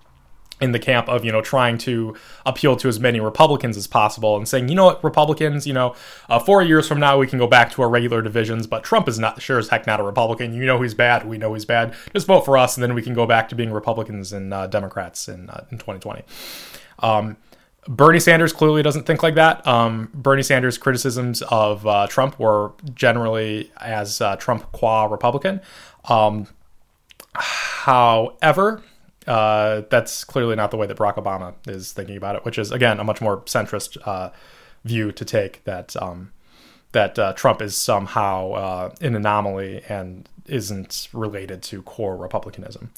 [0.61, 4.37] in the camp of you know trying to appeal to as many Republicans as possible
[4.37, 5.95] and saying you know what Republicans you know
[6.29, 9.09] uh, four years from now we can go back to our regular divisions but Trump
[9.09, 11.65] is not sure as heck not a Republican you know he's bad we know he's
[11.67, 14.55] bad just vote for us and then we can go back to being Republicans and
[14.55, 16.23] uh, Democrats in uh, in 2020.
[17.01, 17.37] Um,
[17.89, 19.65] Bernie Sanders clearly doesn't think like that.
[19.67, 25.61] Um, Bernie Sanders' criticisms of uh, Trump were generally as uh, Trump qua Republican.
[26.09, 26.49] Um,
[27.35, 28.83] however,
[29.27, 32.71] uh, that's clearly not the way that Barack Obama is thinking about it, which is
[32.71, 34.31] again a much more centrist uh,
[34.85, 36.33] view to take that um,
[36.93, 42.91] that uh, Trump is somehow uh, an anomaly and isn't related to core republicanism.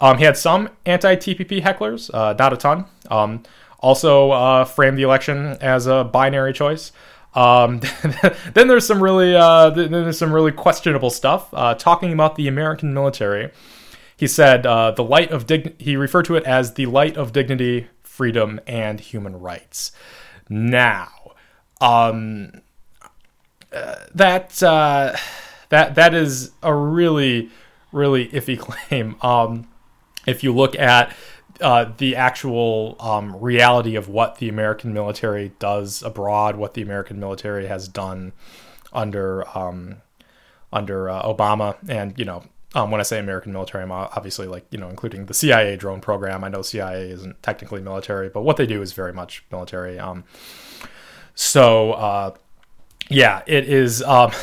[0.00, 2.84] Um, he had some anti-TPP hecklers, not a ton.
[3.10, 3.42] Um,
[3.80, 6.92] also uh, framed the election as a binary choice.
[7.34, 7.80] Um,
[8.54, 11.48] then there's some really uh, there's some really questionable stuff.
[11.52, 13.50] Uh, talking about the American military,
[14.18, 17.32] he said uh, the light of dig- he referred to it as the light of
[17.32, 19.92] dignity, freedom, and human rights.
[20.48, 21.34] Now,
[21.80, 22.62] um,
[23.72, 25.16] uh, that uh,
[25.68, 27.50] that that is a really
[27.92, 28.58] really iffy
[28.90, 29.14] claim.
[29.22, 29.68] Um,
[30.26, 31.14] if you look at
[31.60, 37.20] uh, the actual um, reality of what the American military does abroad, what the American
[37.20, 38.32] military has done
[38.92, 39.98] under um,
[40.72, 42.42] under uh, Obama, and you know,
[42.74, 46.00] um, when I say American military, I'm obviously like you know, including the CIA drone
[46.00, 46.44] program.
[46.44, 49.98] I know CIA isn't technically military, but what they do is very much military.
[49.98, 50.24] Um,
[51.34, 52.34] so uh,
[53.08, 54.02] yeah, it is.
[54.02, 54.32] Um,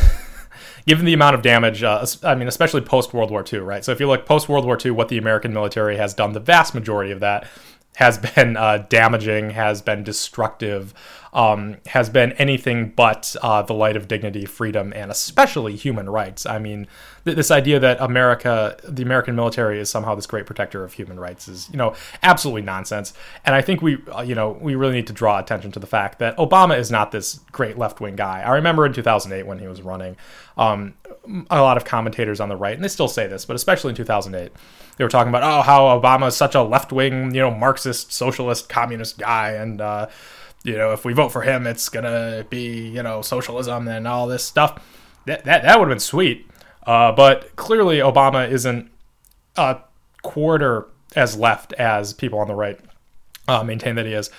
[0.88, 3.84] given the amount of damage, uh, I mean, especially post World War II, right?
[3.84, 6.40] So if you look post World War II, what the American military has done, the
[6.40, 7.48] vast majority of that
[7.96, 10.94] has been uh, damaging, has been destructive,
[11.36, 16.46] um, has been anything but uh, the light of dignity, freedom, and especially human rights.
[16.46, 16.88] I mean,
[17.26, 21.20] th- this idea that America, the American military, is somehow this great protector of human
[21.20, 21.94] rights is, you know,
[22.24, 23.14] absolutely nonsense.
[23.46, 25.88] And I think we, uh, you know, we really need to draw attention to the
[25.88, 28.42] fact that Obama is not this great left wing guy.
[28.42, 30.16] I remember in 2008 when he was running,
[30.58, 30.94] um,
[31.50, 33.96] a lot of commentators on the right, and they still say this, but especially in
[33.98, 34.54] 2008
[34.98, 38.14] they were talking about oh how Obama is such a left wing you know Marxist
[38.14, 40.08] socialist communist guy and uh,
[40.66, 44.28] you know, if we vote for him, it's gonna be you know socialism and all
[44.28, 44.84] this stuff.
[45.26, 46.50] That that that would have been sweet.
[46.86, 48.90] Uh, but clearly, Obama isn't
[49.56, 49.78] a
[50.24, 52.80] quarter as left as people on the right
[53.48, 54.32] uh, maintain that he is.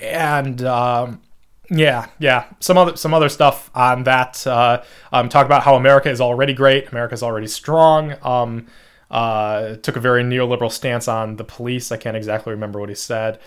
[0.00, 1.22] And um,
[1.70, 4.46] yeah, yeah, some other some other stuff on that.
[4.46, 6.90] Uh, um, talk about how America is already great.
[6.92, 8.14] America is already strong.
[8.22, 8.66] Um,
[9.10, 11.92] uh, took a very neoliberal stance on the police.
[11.92, 13.38] I can't exactly remember what he said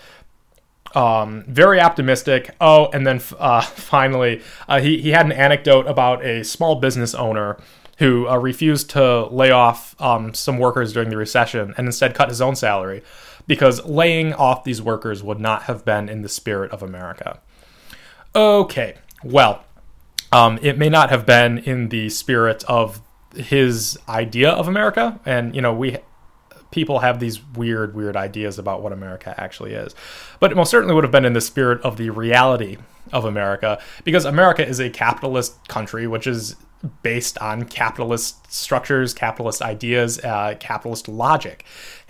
[0.94, 2.54] um, very optimistic.
[2.60, 7.14] Oh, and then uh, finally, uh, he, he had an anecdote about a small business
[7.14, 7.56] owner
[7.98, 12.30] who uh, refused to lay off um, some workers during the recession and instead cut
[12.30, 13.02] his own salary
[13.46, 17.40] because laying off these workers would not have been in the spirit of America.
[18.34, 19.64] Okay, well,
[20.32, 23.02] um, it may not have been in the spirit of
[23.34, 25.98] his idea of America, and you know we
[26.70, 29.94] people have these weird, weird ideas about what America actually is.
[30.38, 32.78] But it most certainly would have been in the spirit of the reality
[33.12, 36.56] of America, because America is a capitalist country, which is
[37.02, 41.64] based on capitalist structures, capitalist ideas, uh, capitalist logic.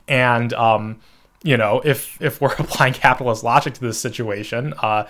[0.07, 1.01] And, um,
[1.43, 5.07] you know, if if we're applying capitalist logic to this situation, uh,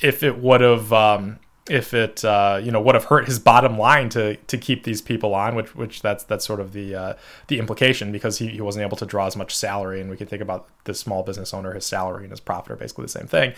[0.00, 1.38] if it would have um,
[1.70, 5.00] if it uh, you know would have hurt his bottom line to to keep these
[5.00, 7.14] people on, which which that's that's sort of the uh,
[7.46, 10.26] the implication because he, he wasn't able to draw as much salary, and we can
[10.26, 13.28] think about the small business owner, his salary and his profit are basically the same
[13.28, 13.54] thing.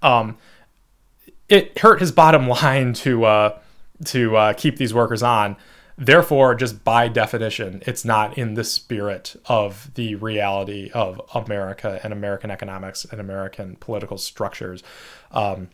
[0.00, 0.38] Um,
[1.48, 3.58] it hurt his bottom line to uh,
[4.06, 5.56] to uh, keep these workers on.
[5.98, 12.12] Therefore, just by definition, it's not in the spirit of the reality of America and
[12.12, 14.82] American economics and American political structures.
[15.32, 15.68] Um,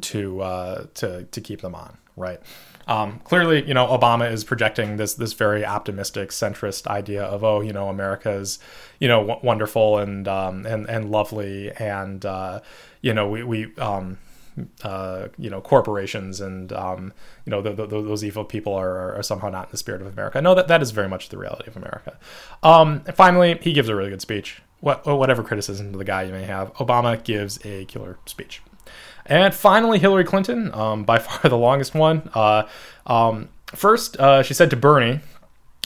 [0.00, 2.40] to uh, to to keep them on, right?
[2.88, 7.60] Um, clearly, you know, Obama is projecting this this very optimistic centrist idea of oh,
[7.60, 8.58] you know, America is
[8.98, 12.60] you know w- wonderful and um, and and lovely, and uh,
[13.00, 14.18] you know we we um,
[14.82, 17.12] uh, you know corporations and um,
[17.44, 20.06] you know the, the, those evil people are, are, somehow not in the spirit of
[20.06, 20.40] America.
[20.42, 22.18] No, that that is very much the reality of America.
[22.62, 24.60] Um, finally, he gives a really good speech.
[24.80, 28.60] What whatever criticism to the guy you may have, Obama gives a killer speech.
[29.26, 32.30] And finally, Hillary Clinton, um, by far the longest one.
[32.34, 32.68] Uh,
[33.06, 35.20] um, first, uh, she said to Bernie,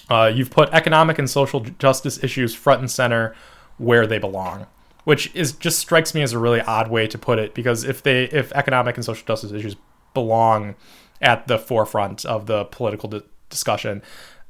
[0.09, 3.35] uh, "You've put economic and social justice issues front and center
[3.79, 4.67] where they belong."
[5.05, 8.03] Which is just strikes me as a really odd way to put it because if
[8.03, 9.77] they if economic and social justice issues
[10.15, 10.75] belong
[11.21, 14.03] at the forefront of the political di- discussion,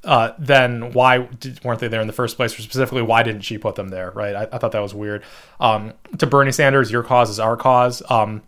[0.04, 2.58] uh, then why did, weren't they there in the first place?
[2.58, 4.12] Or specifically, why didn't she put them there?
[4.12, 4.34] Right?
[4.34, 5.22] I, I thought that was weird.
[5.60, 8.02] Um, to Bernie Sanders, your cause is our cause.
[8.10, 8.42] Um,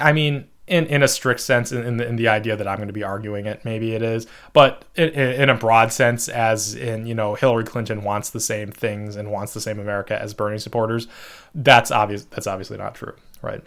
[0.00, 2.76] I mean, in, in a strict sense, in, in the, in, the, idea that I'm
[2.76, 6.74] going to be arguing it, maybe it is, but in, in, a broad sense, as
[6.74, 10.34] in, you know, Hillary Clinton wants the same things and wants the same America as
[10.34, 11.08] Bernie supporters,
[11.54, 12.24] that's obvious.
[12.24, 13.62] That's obviously not true, right?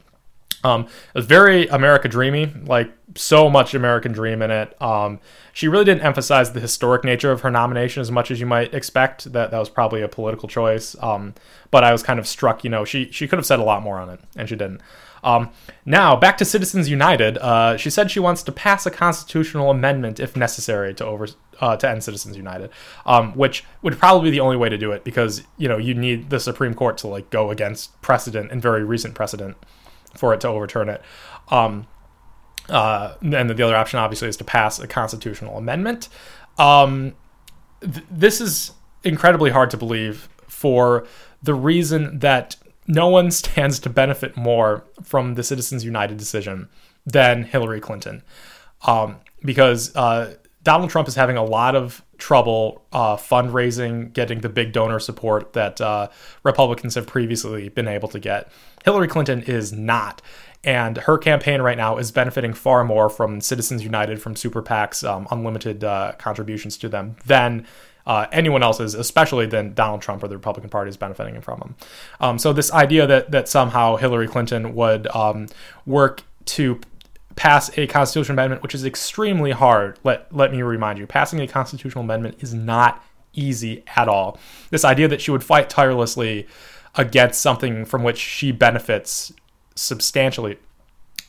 [0.64, 4.80] Um, it was very America dreamy, like so much American dream in it.
[4.82, 5.20] Um,
[5.54, 8.74] she really didn't emphasize the historic nature of her nomination as much as you might
[8.74, 9.32] expect.
[9.34, 10.96] That that was probably a political choice.
[11.02, 11.34] Um,
[11.72, 12.64] but I was kind of struck.
[12.64, 14.82] You know, she she could have said a lot more on it, and she didn't.
[15.24, 15.52] Um,
[15.86, 17.38] now back to Citizens United.
[17.38, 21.28] Uh, she said she wants to pass a constitutional amendment if necessary to over
[21.60, 22.72] uh, to end Citizens United,
[23.06, 25.94] um, which would probably be the only way to do it because you know you
[25.94, 29.58] need the Supreme Court to like go against precedent and very recent precedent
[30.16, 31.02] for it to overturn it.
[31.50, 31.88] Um,
[32.70, 36.10] uh, and the other option, obviously, is to pass a constitutional amendment.
[36.58, 37.16] Um,
[37.82, 38.72] th- this is
[39.04, 41.06] incredibly hard to believe for
[41.42, 42.56] the reason that
[42.88, 46.70] no one stands to benefit more from the Citizens United decision
[47.06, 48.24] than Hillary Clinton.
[48.86, 54.50] Um, because uh, Donald Trump is having a lot of trouble uh, fundraising, getting the
[54.50, 56.08] big donor support that uh,
[56.44, 58.52] Republicans have previously been able to get.
[58.86, 60.22] Hillary Clinton is not.
[60.64, 65.08] And her campaign right now is benefiting far more from Citizens United, from super PACs,
[65.08, 67.66] um, unlimited uh, contributions to them, than
[68.06, 71.60] uh, anyone else is, especially than Donald Trump or the Republican Party is benefiting from
[71.60, 71.76] them.
[72.20, 75.48] Um, so this idea that that somehow Hillary Clinton would um,
[75.88, 76.80] work to
[77.36, 80.00] pass a constitutional amendment, which is extremely hard.
[80.04, 84.38] Let let me remind you, passing a constitutional amendment is not easy at all.
[84.70, 86.48] This idea that she would fight tirelessly
[86.96, 89.32] against something from which she benefits
[89.76, 90.58] substantially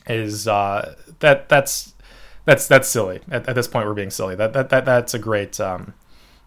[0.07, 1.93] is uh, that that's
[2.45, 3.21] that's that's silly.
[3.31, 4.35] At, at, this point, we're being silly.
[4.35, 5.93] That that, that that's a great um,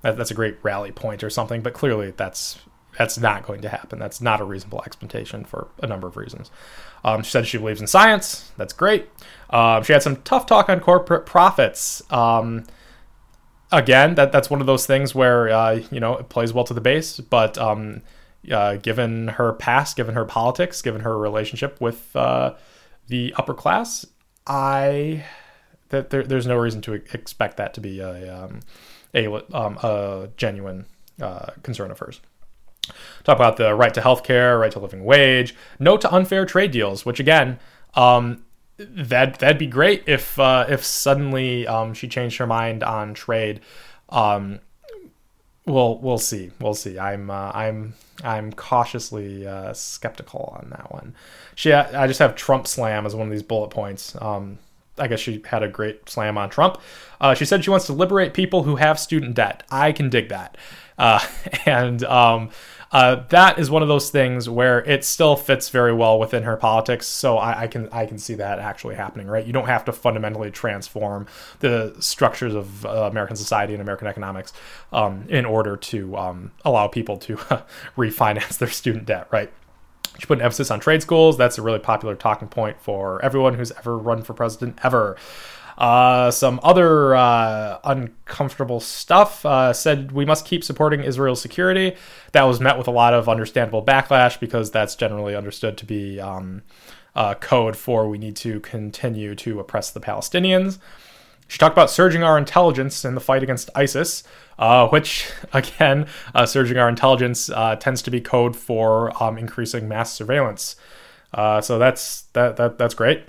[0.03, 1.63] that, that's a great rally point or something.
[1.63, 2.59] But clearly, that's
[2.97, 3.99] that's not going to happen.
[3.99, 6.51] That's not a reasonable expectation for a number of reasons.
[7.05, 8.51] Um, she said she believes in science.
[8.57, 9.09] That's great.
[9.51, 12.03] Um, she had some tough talk on corporate profits.
[12.11, 12.65] Um,
[13.71, 16.75] again, that that's one of those things where uh, you know it plays well to
[16.75, 18.03] the base, but um,
[18.51, 22.55] uh, given her past, given her politics, given her relationship with uh,
[23.09, 24.07] the upper class,
[24.47, 25.25] I
[25.91, 28.61] that there, there's no reason to expect that to be a um,
[29.15, 30.87] a, um, a genuine
[31.21, 32.21] uh, concern of hers.
[33.25, 36.71] Talk about the right to health care, right to living wage, no to unfair trade
[36.71, 37.59] deals, which again,
[37.95, 38.45] um,
[38.79, 43.61] that that'd be great if uh, if suddenly um, she changed her mind on trade.
[44.11, 44.61] Um,
[45.65, 46.51] we'll we'll see.
[46.61, 46.99] We'll see.
[46.99, 51.15] I'm uh, I'm I'm cautiously uh, skeptical on that one.
[51.55, 54.17] She I just have Trump slam as one of these bullet points.
[54.21, 54.59] Um,
[54.99, 56.81] I guess she had a great slam on Trump.
[57.21, 59.63] Uh, she said she wants to liberate people who have student debt.
[59.71, 60.57] I can dig that.
[60.99, 61.21] Uh,
[61.67, 62.51] and um,
[62.93, 66.57] uh, that is one of those things where it still fits very well within her
[66.57, 67.07] politics.
[67.07, 69.45] So I, I, can I can see that actually happening, right?
[69.45, 71.27] You don't have to fundamentally transform
[71.61, 74.53] the structures of uh, American society and American economics
[74.93, 77.37] um, in order to um, allow people to
[77.97, 79.53] refinance their student debt, right?
[80.19, 81.37] She put an emphasis on trade schools.
[81.37, 85.17] That's a really popular talking point for everyone who's ever run for president ever.
[85.79, 91.97] Uh, some other uh, uncomfortable stuff uh, said we must keep supporting Israel's security.
[92.33, 96.19] That was met with a lot of understandable backlash because that's generally understood to be
[96.19, 96.63] um,
[97.41, 100.79] code for we need to continue to oppress the Palestinians.
[101.49, 104.25] She talked about surging our intelligence in the fight against ISIS,
[104.59, 109.89] uh, which, again, uh, surging our intelligence uh, tends to be code for um, increasing
[109.89, 110.77] mass surveillance.
[111.33, 113.25] Uh, so that's that, that that's great.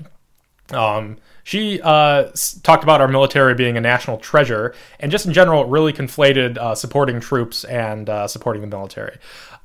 [0.72, 1.18] Um,
[1.48, 2.30] she uh,
[2.62, 6.76] talked about our military being a national treasure, and just in general, really conflated uh,
[6.76, 9.18] supporting troops and uh, supporting the military,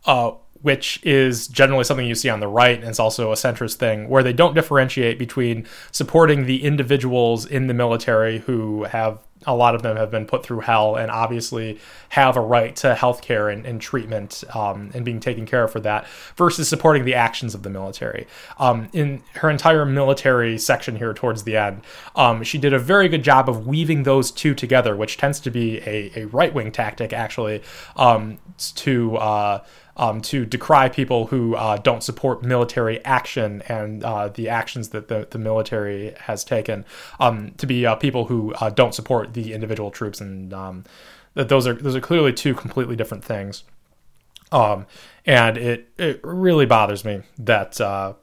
[0.05, 0.30] uh,
[0.61, 4.09] which is generally something you see on the right, and it's also a centrist thing
[4.09, 9.74] where they don't differentiate between supporting the individuals in the military who have a lot
[9.74, 11.78] of them have been put through hell and obviously
[12.11, 15.72] have a right to health care and, and, treatment um, and being taken care of
[15.72, 18.26] for that versus supporting the actions of the military.
[18.59, 21.82] Um, in her entire military section here towards the end,
[22.14, 25.51] um, she did a very good job of weaving those two together, which tends to
[25.51, 27.62] be a, a right wing tactic actually
[27.97, 28.38] um,
[28.74, 29.16] to.
[29.16, 29.64] Uh,
[30.03, 35.07] um, to decry people who uh, don't support military action and uh, the actions that
[35.07, 36.85] the, the military has taken,
[37.21, 40.83] um, to be uh, people who uh, don't support the individual troops, and um,
[41.35, 43.63] that those are those are clearly two completely different things.
[44.51, 44.87] Um,
[45.25, 48.15] and it it really bothers me that uh,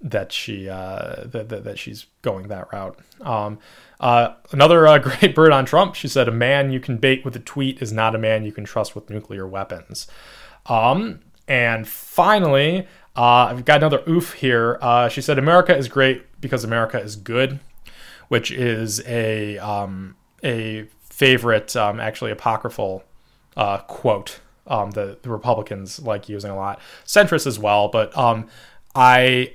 [0.00, 2.96] that she uh, that, that, that she's going that route.
[3.22, 3.58] Um,
[3.98, 5.96] uh, another uh, great bird on Trump.
[5.96, 8.52] She said, "A man you can bait with a tweet is not a man you
[8.52, 10.06] can trust with nuclear weapons."
[10.68, 14.78] Um, and finally, uh, I've got another oof here.
[14.80, 17.58] Uh, she said, "America is great because America is good,"
[18.28, 23.02] which is a um, a favorite, um, actually apocryphal
[23.56, 27.88] uh, quote um, that the Republicans like using a lot, centrists as well.
[27.88, 28.46] But um,
[28.94, 29.54] I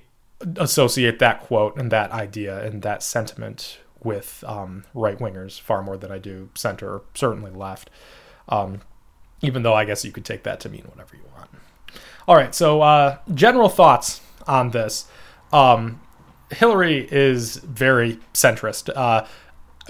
[0.58, 5.96] associate that quote and that idea and that sentiment with um, right wingers far more
[5.96, 7.90] than I do center, certainly left.
[8.50, 8.82] Um,
[9.44, 11.50] even though I guess you could take that to mean whatever you want.
[12.28, 15.06] All right, so uh, general thoughts on this.
[15.52, 16.02] Um,
[16.50, 18.90] Hillary is very centrist.
[18.96, 19.26] Uh,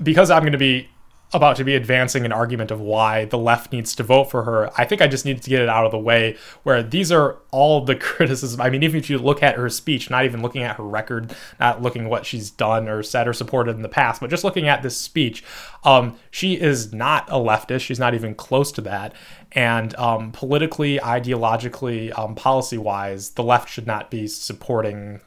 [0.02, 0.90] because I'm going to be
[1.34, 4.70] about to be advancing an argument of why the left needs to vote for her.
[4.80, 7.40] I think I just need to get it out of the way where these are
[7.50, 8.62] all the criticism.
[8.62, 11.36] I mean, even if you look at her speech, not even looking at her record,
[11.60, 14.68] not looking what she's done or said or supported in the past, but just looking
[14.68, 15.44] at this speech,
[15.84, 17.82] um, she is not a leftist.
[17.82, 19.14] She's not even close to that.
[19.56, 25.22] And um, politically, ideologically, um, policy wise, the left should not be supporting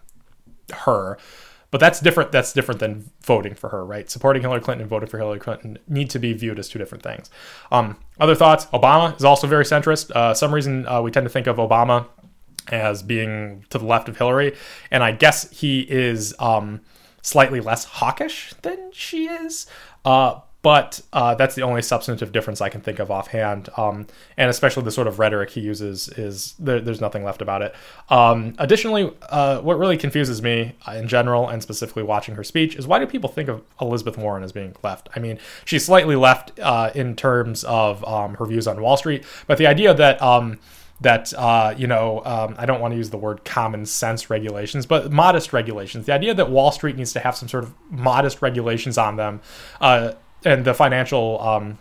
[0.73, 1.19] her.
[1.71, 4.09] But that's different that's different than voting for her right?
[4.09, 7.03] Supporting hillary clinton and voting for hillary clinton need to be viewed as two different
[7.03, 7.29] things.
[7.71, 8.67] Um, other thoughts?
[8.67, 10.11] Obama is also very centrist.
[10.13, 12.07] Uh, some reason uh, we tend to think of obama
[12.69, 14.57] as being to the left of hillary
[14.91, 16.81] and i guess he is um,
[17.27, 19.67] slightly less hawkish than she is.
[20.05, 23.69] Uh, but uh, that's the only substantive difference I can think of offhand.
[23.77, 27.63] Um, and especially the sort of rhetoric he uses is there, there's nothing left about
[27.63, 27.73] it.
[28.11, 32.85] Um, additionally, uh, what really confuses me in general and specifically watching her speech is
[32.85, 35.09] why do people think of Elizabeth Warren as being left?
[35.15, 39.23] I mean, she's slightly left uh, in terms of um, her views on Wall Street,
[39.47, 40.59] but the idea that um,
[41.01, 44.85] that uh, you know um, I don't want to use the word common sense regulations,
[44.85, 46.07] but modest regulations.
[46.07, 49.41] The idea that Wall Street needs to have some sort of modest regulations on them
[49.81, 50.15] uh,
[50.47, 51.79] and the financial um,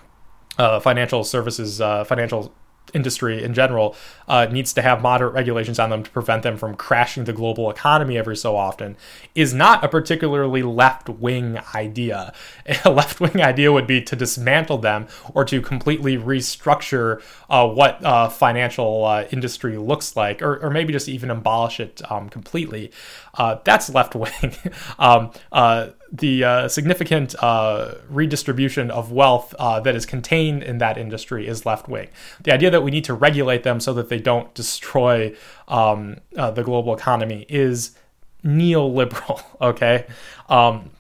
[0.58, 2.54] uh, financial services uh, financial
[2.94, 3.96] industry in general
[4.28, 7.70] uh, needs to have moderate regulations on them to prevent them from crashing the global
[7.70, 8.96] economy every so often
[9.34, 12.34] is not a particularly left wing idea.
[12.86, 18.04] A left wing idea would be to dismantle them or to completely restructure uh, what
[18.04, 22.92] uh, financial uh, industry looks like, or, or, maybe just even abolish it um, completely.
[23.36, 24.56] Uh, that's left wing.
[25.00, 30.98] um, uh, the uh, significant uh, redistribution of wealth uh, that is contained in that
[30.98, 32.10] industry is left wing.
[32.44, 35.36] The idea that we need to regulate them so that they don't destroy
[35.68, 37.96] um, uh, the global economy is
[38.44, 39.44] neoliberal.
[39.62, 40.06] Okay.
[40.50, 40.92] Um,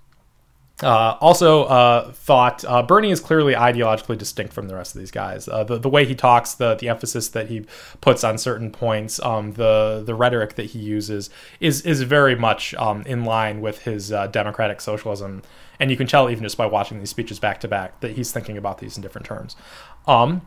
[0.83, 5.11] uh, also, uh, thought uh, Bernie is clearly ideologically distinct from the rest of these
[5.11, 5.47] guys.
[5.47, 7.65] Uh, the the way he talks, the the emphasis that he
[8.01, 11.29] puts on certain points, um, the the rhetoric that he uses
[11.61, 15.43] is is very much um, in line with his uh, democratic socialism,
[15.79, 18.33] and you can tell even just by watching these speeches back to back that he's
[18.33, 19.55] thinking about these in different terms.
[20.07, 20.41] Um,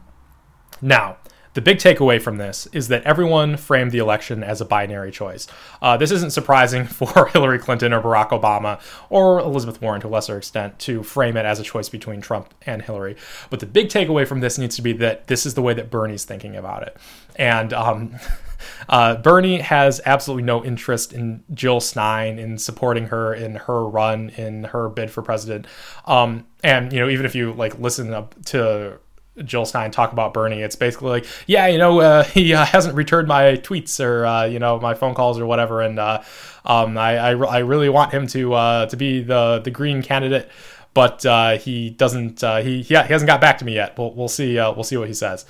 [0.82, 1.16] now,
[1.54, 5.46] the big takeaway from this is that everyone framed the election as a binary choice.
[5.80, 8.80] Uh, this isn't surprising for Hillary Clinton or Barack Obama
[9.10, 12.52] or Elizabeth Warren to a lesser extent to frame it as a choice between Trump
[12.66, 13.16] and Hillary.
[13.50, 15.90] But the big takeaway from this needs to be that this is the way that
[15.90, 16.96] Bernie's thinking about it.
[17.36, 18.16] And um,
[18.88, 24.30] uh, Bernie has absolutely no interest in Jill Stein, in supporting her in her run,
[24.30, 25.66] in her bid for president.
[26.06, 28.98] Um, and you know, even if you like listen up to
[29.44, 32.94] Jill Stein talk about Bernie, it's basically like, yeah, you know, uh, he uh, hasn't
[32.94, 36.22] returned my tweets or uh, you know my phone calls or whatever, and uh,
[36.64, 40.48] um, I, I, I really want him to uh, to be the the Green candidate,
[40.94, 42.40] but uh, he doesn't.
[42.64, 43.96] he he hasn't got back to me yet.
[43.98, 45.44] We'll we'll see we'll see what he says.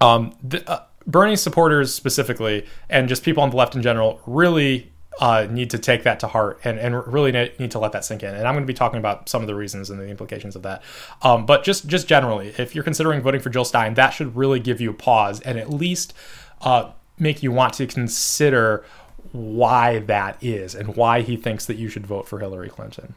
[0.00, 4.90] Um, the, Bernie supporters specifically, and just people on the left in general, really
[5.20, 8.22] uh, need to take that to heart and, and really need to let that sink
[8.22, 8.34] in.
[8.34, 10.62] And I'm going to be talking about some of the reasons and the implications of
[10.62, 10.82] that.
[11.22, 14.60] Um, but just just generally, if you're considering voting for Jill Stein, that should really
[14.60, 16.14] give you a pause and at least
[16.62, 18.84] uh, make you want to consider
[19.32, 23.14] why that is and why he thinks that you should vote for Hillary Clinton.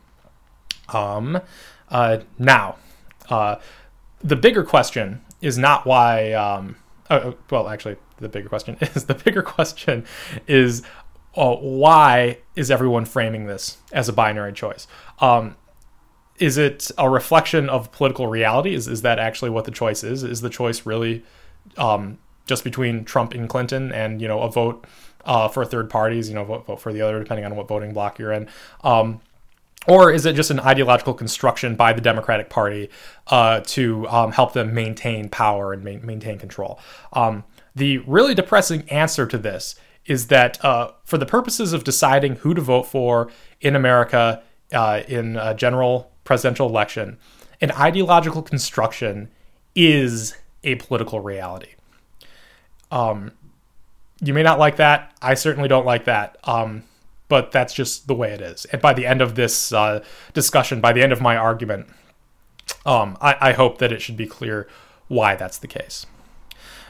[0.90, 1.42] Um,
[1.90, 2.78] uh, now,
[3.30, 3.58] uh,
[4.20, 6.34] the bigger question is not why.
[6.34, 6.76] Um,
[7.10, 10.06] uh, well, actually, the bigger question is the bigger question
[10.48, 10.84] is
[11.38, 14.88] uh, why is everyone framing this as a binary choice?
[15.20, 15.56] Um,
[16.40, 18.74] is it a reflection of political reality?
[18.74, 20.24] Is, is that actually what the choice is?
[20.24, 21.24] Is the choice really
[21.78, 22.18] um,
[22.48, 24.86] just between Trump and Clinton and, you know, a vote
[25.26, 27.94] uh, for third parties, you know, vote, vote, for the other, depending on what voting
[27.94, 28.48] block you're in?
[28.84, 29.22] Um,
[29.88, 32.90] or is it just an ideological construction by the Democratic Party
[33.28, 36.80] uh, to um, help them maintain power and ma- maintain control?
[37.14, 37.44] Um,
[37.76, 39.76] the really depressing answer to this
[40.08, 43.30] is that uh, for the purposes of deciding who to vote for
[43.62, 44.42] in America
[44.74, 47.18] uh, in a general presidential election,
[47.62, 49.30] an ideological construction
[49.76, 51.76] is a political reality.
[52.90, 53.32] Um,
[54.22, 55.16] you may not like that.
[55.22, 56.38] I certainly don't like that.
[56.44, 56.84] Um,
[57.28, 58.66] but that's just the way it is.
[58.66, 60.04] And by the end of this uh,
[60.34, 61.88] discussion, by the end of my argument,
[62.86, 64.68] um, I, I hope that it should be clear
[65.08, 66.06] why that's the case.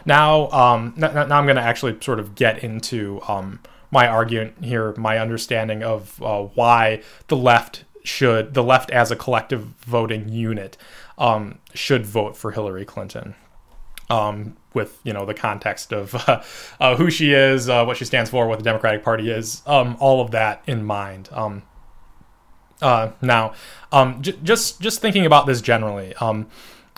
[0.08, 3.60] Now, um, now, now I'm going to actually sort of get into um,
[3.91, 9.18] my argument here, my understanding of uh, why the left should, the left as a
[9.18, 10.78] collective voting unit,
[11.18, 13.36] um, should vote for Hillary Clinton.
[14.10, 16.41] Um, with you know the context of uh,
[16.80, 19.97] uh, who she is, uh, what she stands for, what the Democratic Party is, um,
[19.99, 21.28] all of that in mind.
[21.34, 21.64] Um,
[22.82, 23.53] uh, now,
[24.22, 26.14] j- just just thinking about this generally,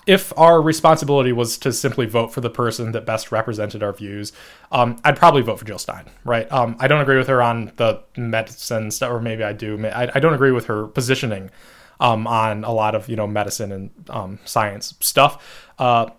[0.06, 4.32] if our responsibility was to simply vote for the person that best represented our views,
[4.72, 6.52] um, I'd probably vote for Jill Stein, right?
[6.52, 9.86] Um, I don't agree with her on the medicine stuff, or maybe I do.
[9.88, 11.52] I, I don't agree with her positioning
[12.00, 15.68] um, on a lot of you know medicine and um, science stuff.
[15.78, 16.10] Uh,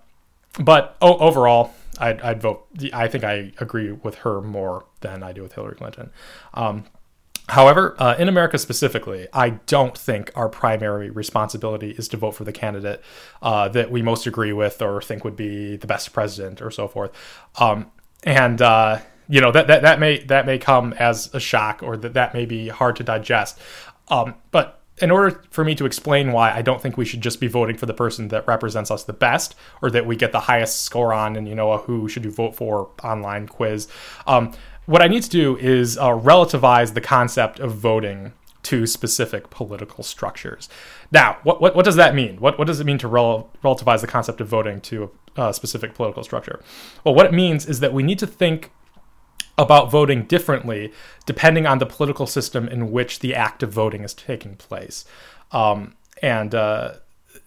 [0.59, 2.67] but oh, overall, I'd, I'd, vote.
[2.93, 6.11] I think I agree with her more than I do with Hillary Clinton.
[7.51, 12.45] However, uh, in America specifically, I don't think our primary responsibility is to vote for
[12.45, 13.03] the candidate
[13.43, 16.87] uh, that we most agree with or think would be the best president or so
[16.87, 17.11] forth.
[17.59, 17.91] Um,
[18.23, 21.97] and uh, you know that, that that may that may come as a shock or
[21.97, 23.59] that that may be hard to digest.
[24.09, 27.41] Um, but in order for me to explain why I don't think we should just
[27.41, 30.41] be voting for the person that represents us the best or that we get the
[30.41, 33.89] highest score on and you know who should you vote for online quiz
[34.27, 34.53] um,
[34.87, 38.33] what I need to do is uh, relativize the concept of voting
[38.65, 40.69] to specific political structures.
[41.11, 42.37] Now, what, what, what does that mean?
[42.41, 45.55] What, what does it mean to rel- relativize the concept of voting to a, a
[45.55, 46.61] specific political structure?
[47.05, 48.73] Well, what it means is that we need to think
[49.59, 50.93] about voting differently
[51.27, 55.05] depending on the political system in which the act of voting is taking place.
[55.53, 56.95] Um, and uh,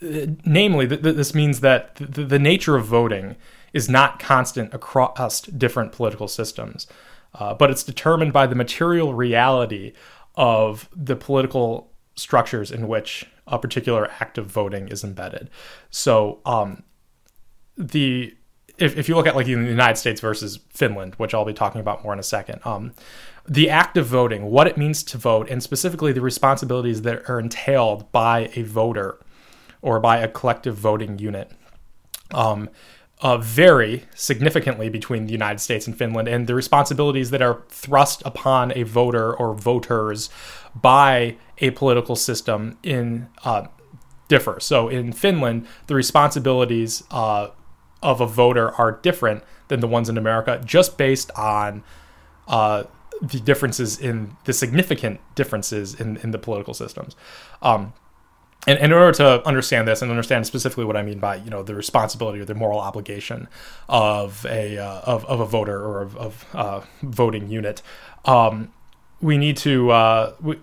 [0.02, 3.36] namely, th- th- this means that th- the nature of voting
[3.74, 6.88] is not constant across different political systems
[7.36, 9.94] uh, but it's determined by the material reality
[10.36, 15.50] of the political structures in which a particular act of voting is embedded.
[15.90, 16.84] So, um,
[17.76, 18.36] the
[18.78, 21.82] if, if you look at like the United States versus Finland, which I'll be talking
[21.82, 22.94] about more in a second, um,
[23.48, 27.40] the act of voting, what it means to vote, and specifically the responsibilities that are
[27.40, 29.20] entailed by a voter
[29.82, 31.52] or by a collective voting unit,
[32.34, 32.70] um,
[33.22, 38.24] uh, vary significantly between the United States and Finland, and the responsibilities that are thrust
[38.26, 40.30] upon a voter or voters
[40.74, 43.68] by a political system in uh,
[44.28, 44.60] differ.
[44.60, 47.50] So in Finland, the responsibilities uh,
[48.04, 51.84] of a voter are different than the ones in America, just based on
[52.48, 52.84] uh,
[53.22, 57.16] the differences in the significant differences in, in the political systems.
[57.62, 57.94] Um,
[58.66, 61.50] and, and, in order to understand this and understand specifically what I mean by you
[61.50, 63.50] know the responsibility or the moral obligation
[63.90, 67.82] of a uh, of, of a voter or of, of uh, voting unit,
[68.26, 68.72] um,
[69.24, 70.60] we need to uh, we,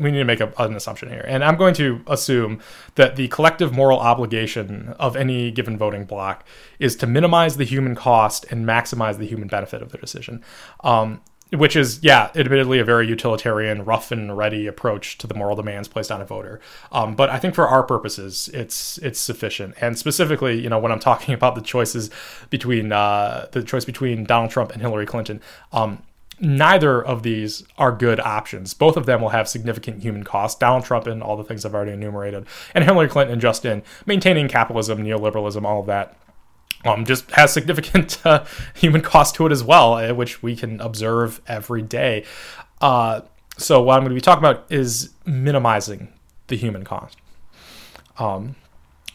[0.00, 2.60] we need to make a, an assumption here, and I'm going to assume
[2.94, 6.44] that the collective moral obligation of any given voting block
[6.78, 10.42] is to minimize the human cost and maximize the human benefit of the decision.
[10.82, 15.56] Um, which is yeah admittedly a very utilitarian rough and ready approach to the moral
[15.56, 16.60] demands placed on a voter.
[16.92, 19.74] Um, but i think for our purposes it's it's sufficient.
[19.80, 22.10] And specifically you know when i'm talking about the choices
[22.50, 25.40] between uh, the choice between donald trump and hillary clinton
[25.72, 26.02] um,
[26.40, 30.84] neither of these are good options both of them will have significant human costs donald
[30.84, 34.98] trump and all the things i've already enumerated and hillary clinton and Justin maintaining capitalism
[34.98, 36.16] neoliberalism all of that
[36.84, 40.80] um, just has significant uh, human cost to it as well, uh, which we can
[40.80, 42.24] observe every day.
[42.80, 43.22] Uh,
[43.56, 46.12] so what I'm going to be talking about is minimizing
[46.46, 47.18] the human cost.
[48.18, 48.56] Um,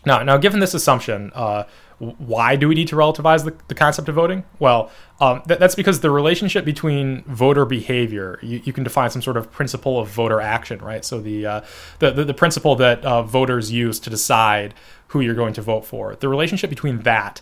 [0.06, 1.64] now, now, given this assumption, uh,
[2.12, 4.44] why do we need to relativize the, the concept of voting?
[4.60, 9.22] Well, um, th- that's because the relationship between voter behavior, you, you, can define some
[9.22, 11.04] sort of principle of voter action, right?
[11.06, 11.62] So the uh,
[12.00, 14.74] the, the, the, principle that uh, voters use to decide
[15.08, 17.42] who you're going to vote for, the relationship between that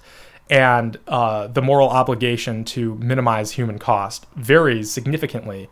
[0.49, 5.70] and uh, the moral obligation to minimize human cost varies significantly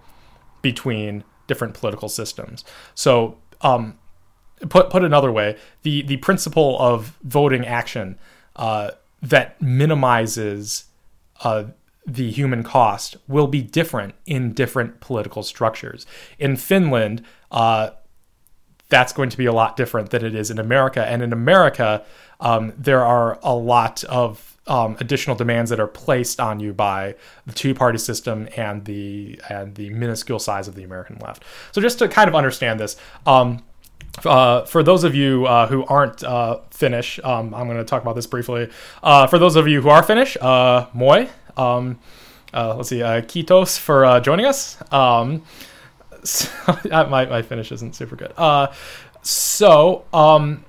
[0.62, 2.64] between different political systems.
[2.96, 4.00] So, um,
[4.70, 8.18] put put another way, the the principle of voting action
[8.56, 8.92] uh,
[9.22, 10.86] that minimizes
[11.44, 11.66] uh,
[12.06, 16.06] the human cost will be different in different political structures.
[16.38, 17.92] In Finland, uh,
[18.90, 21.06] that's going to be a lot different than it is in America.
[21.06, 22.04] And in America,
[22.40, 27.16] um, there are a lot of um, additional demands that are placed on you by
[27.46, 31.44] the two-party system and the and the minuscule size of the American left.
[31.72, 32.96] So just to kind of understand this.
[33.26, 33.64] Um,
[34.26, 38.02] uh, for those of you uh, who aren't uh, Finnish, um, I'm going to talk
[38.02, 38.70] about this briefly.
[39.02, 41.28] Uh, for those of you who are Finnish, uh, moi.
[41.58, 42.00] Um,
[42.54, 44.78] uh, let's see, kitos for joining us.
[44.92, 45.44] Um,
[46.24, 46.50] so,
[46.90, 48.34] my, my Finnish isn't super good.
[49.22, 50.66] so, um,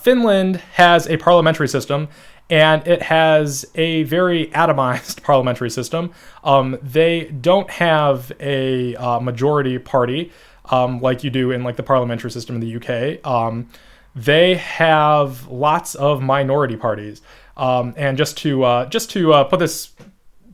[0.00, 2.08] Finland has a parliamentary system,
[2.50, 6.12] and it has a very atomized parliamentary system.
[6.44, 10.32] Um, they don't have a majority party
[10.70, 13.26] um, like you do in like the parliamentary system in the UK.
[13.26, 13.68] Um,
[14.14, 17.22] they have lots of minority parties.
[17.56, 19.92] Um, and just to uh, just to uh, put this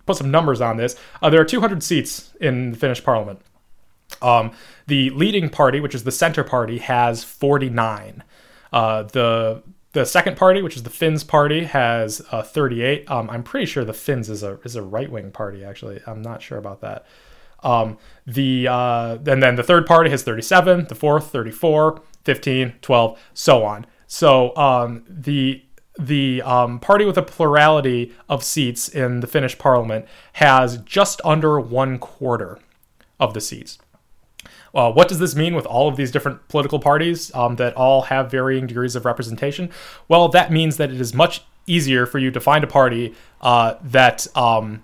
[0.06, 3.40] put some numbers on this, uh, there are 200 seats in the Finnish parliament.
[4.20, 4.52] Um,
[4.86, 8.22] the leading party, which is the Centre Party, has 49.
[8.72, 9.62] Uh, the
[9.92, 13.08] the second party, which is the Finns party, has uh, 38.
[13.08, 15.64] Um, I'm pretty sure the Finns is a is a right wing party.
[15.64, 17.06] Actually, I'm not sure about that.
[17.64, 23.20] Um, the uh, and then the third party has 37, the fourth 34, 15, 12,
[23.34, 23.86] so on.
[24.06, 25.62] So um, the
[25.98, 31.60] the um, party with a plurality of seats in the Finnish parliament has just under
[31.60, 32.58] one quarter
[33.20, 33.78] of the seats.
[34.74, 38.02] Uh, what does this mean with all of these different political parties um, that all
[38.02, 39.70] have varying degrees of representation?
[40.08, 43.74] Well, that means that it is much easier for you to find a party uh,
[43.82, 44.82] that um,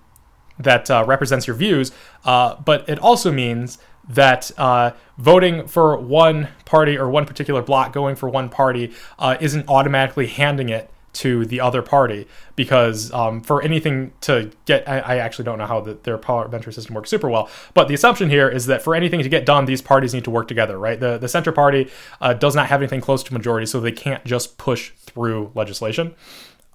[0.63, 1.91] that uh, represents your views,
[2.25, 7.93] uh, but it also means that uh, voting for one party or one particular block,
[7.93, 13.41] going for one party, uh, isn't automatically handing it to the other party because um,
[13.41, 17.09] for anything to get I, I actually don't know how the, their parliamentary system works
[17.09, 20.13] super well but the assumption here is that for anything to get done these parties
[20.13, 20.97] need to work together right?
[20.97, 21.89] The, the center party
[22.21, 26.15] uh, does not have anything close to majority so they can't just push through legislation.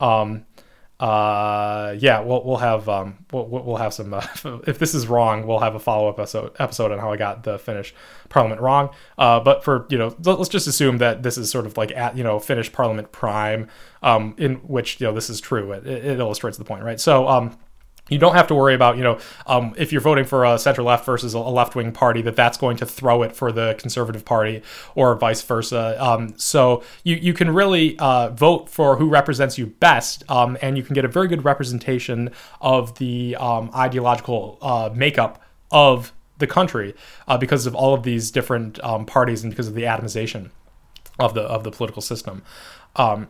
[0.01, 0.45] Um,
[0.99, 4.27] uh yeah we'll we'll have um we'll, we'll have some uh,
[4.67, 7.59] if this is wrong we'll have a follow-up episode episode on how i got the
[7.59, 7.95] finnish
[8.29, 8.91] parliament wrong.
[9.19, 12.17] Uh but for you know let's just assume that this is sort of like at
[12.17, 13.69] you know finnish parliament prime
[14.03, 15.73] um in which you know this is true.
[15.73, 17.01] It, it illustrates the point right?
[17.01, 17.59] So um
[18.09, 20.83] you don't have to worry about you know um, if you're voting for a center
[20.83, 24.25] left versus a left wing party that that's going to throw it for the conservative
[24.25, 24.63] party
[24.95, 25.97] or vice versa.
[26.03, 30.77] Um, so you, you can really uh, vote for who represents you best um, and
[30.77, 32.31] you can get a very good representation
[32.61, 36.95] of the um, ideological uh, makeup of the country
[37.27, 40.51] uh, because of all of these different um, parties and because of the atomization
[41.19, 42.43] of the of the political system.
[42.95, 43.29] Um,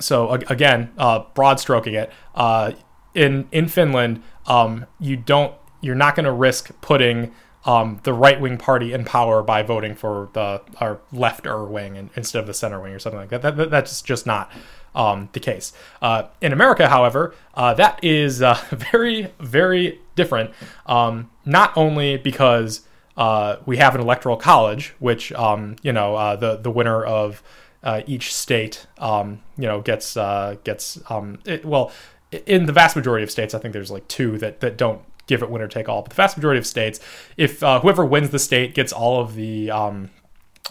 [0.00, 2.72] so again, uh, broad stroking it, uh,
[3.18, 7.32] in in Finland, um, you don't you're not going to risk putting
[7.64, 12.40] um, the right wing party in power by voting for the our lefter wing instead
[12.40, 13.42] of the center wing or something like that.
[13.42, 14.50] that, that that's just not
[14.94, 15.72] um, the case.
[16.00, 20.52] Uh, in America, however, uh, that is uh, very very different.
[20.86, 22.82] Um, not only because
[23.16, 27.42] uh, we have an electoral college, which um, you know uh, the the winner of
[27.82, 30.14] uh, each state um, you know gets
[30.62, 30.98] gets
[31.44, 31.90] it, well
[32.32, 35.42] in the vast majority of states, I think there's like two that that don't give
[35.42, 36.02] it winner take all.
[36.02, 37.00] But the vast majority of states,
[37.36, 40.10] if uh, whoever wins the state gets all of the um,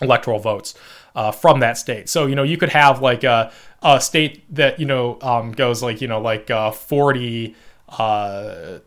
[0.02, 0.74] electoral votes
[1.16, 3.52] uh, from that state, so you know you could have like a,
[3.82, 7.56] a state that you know um, goes like you know like uh, forty.
[7.90, 8.80] Uh,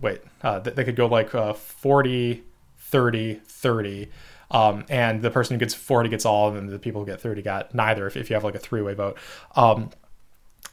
[0.00, 2.42] wait, uh, they could go like uh, 40,
[2.78, 4.08] 30, 30.
[4.50, 7.20] Um, and the person who gets 40 gets all, and then the people who get
[7.20, 9.16] 30 got neither if, if you have like a three way vote.
[9.56, 9.90] Um,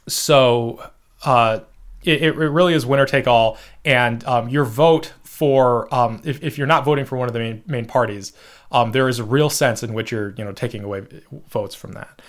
[0.06, 0.90] so
[1.24, 1.60] uh,
[2.02, 6.58] it, it really is winner take all, and um, your vote for um, if, if
[6.58, 8.32] you're not voting for one of the main, main parties,
[8.72, 11.02] um, there is a real sense in which you're you know taking away
[11.48, 12.22] votes from that.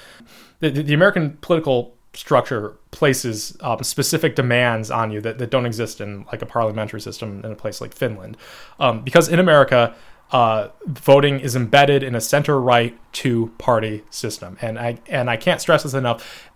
[0.60, 6.02] The, the American political structure places um, specific demands on you that, that don't exist
[6.02, 8.38] in like a parliamentary system in a place like Finland.
[8.80, 9.96] Um, because in America,
[10.32, 14.58] uh, voting is embedded in a center right two party system.
[14.62, 16.51] And I, and I can't stress this enough.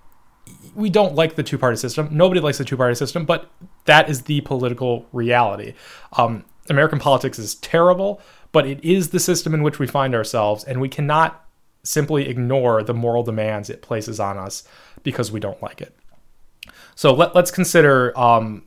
[0.76, 2.09] We don't like the two party system.
[2.11, 3.49] Nobody likes the two party system, but
[3.86, 5.73] that is the political reality.
[6.13, 8.21] Um, American politics is terrible,
[8.51, 11.45] but it is the system in which we find ourselves, and we cannot
[11.84, 14.63] simply ignore the moral demands it places on us
[15.03, 15.95] because we don't like it.
[16.95, 18.63] So let, us consider um,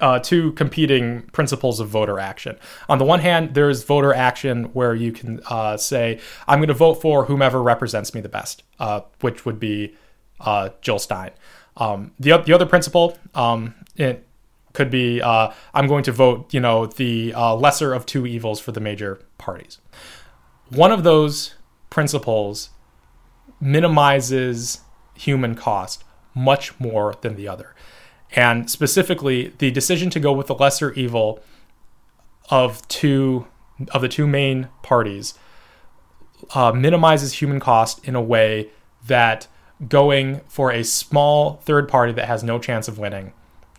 [0.00, 2.56] uh, two competing principles of voter action.
[2.88, 6.74] On the one hand, there's voter action where you can uh, say, I'm going to
[6.74, 9.94] vote for whomever represents me the best, uh, which would be
[10.40, 11.30] uh, Jill Stein.
[11.76, 14.26] Um, the, the other principle, um, it
[14.72, 18.60] could be, uh, I'm going to vote, you know, the uh, lesser of two evils
[18.60, 19.78] for the major parties.
[20.68, 21.54] One of those
[21.90, 22.70] principles
[23.60, 24.80] minimizes
[25.14, 26.04] human cost
[26.34, 27.74] much more than the other.
[28.32, 31.40] And specifically, the decision to go with the lesser evil
[32.50, 33.46] of two
[33.90, 35.34] of the two main parties
[36.54, 38.70] uh, minimizes human cost in a way
[39.06, 39.48] that
[39.88, 43.32] going for a small third party that has no chance of winning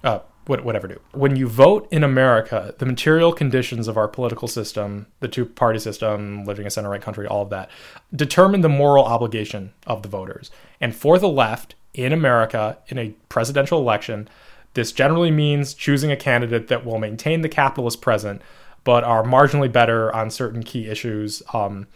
[0.04, 1.00] uh, whatever do.
[1.12, 5.80] When you vote in America, the material conditions of our political system, the two party
[5.80, 7.70] system, living in a center right country, all of that,
[8.16, 10.52] determine the moral obligation of the voters.
[10.80, 14.30] And for the left in America, in a presidential election,
[14.76, 18.42] this generally means choosing a candidate that will maintain the capitalist present,
[18.84, 21.88] but are marginally better on certain key issues, um,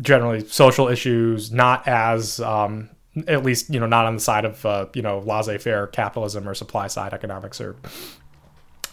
[0.00, 2.90] generally social issues, not as um,
[3.26, 6.54] at least you know not on the side of uh, you know laissez-faire capitalism or
[6.54, 7.76] supply side economics or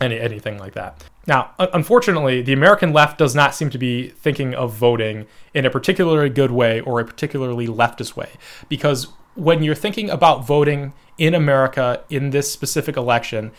[0.01, 1.03] any anything like that.
[1.27, 5.69] Now, unfortunately, the American left does not seem to be thinking of voting in a
[5.69, 8.29] particularly good way or a particularly leftist way,
[8.67, 13.51] because when you're thinking about voting in America in this specific election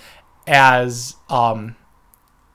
[0.47, 1.77] as um,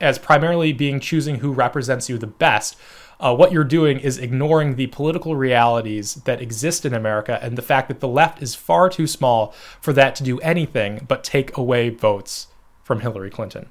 [0.01, 2.76] as primarily being choosing who represents you the best,
[3.20, 7.61] uh, what you're doing is ignoring the political realities that exist in America and the
[7.61, 11.55] fact that the left is far too small for that to do anything but take
[11.57, 12.47] away votes
[12.84, 13.70] from Hillary Clinton.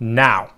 [0.00, 0.52] Now,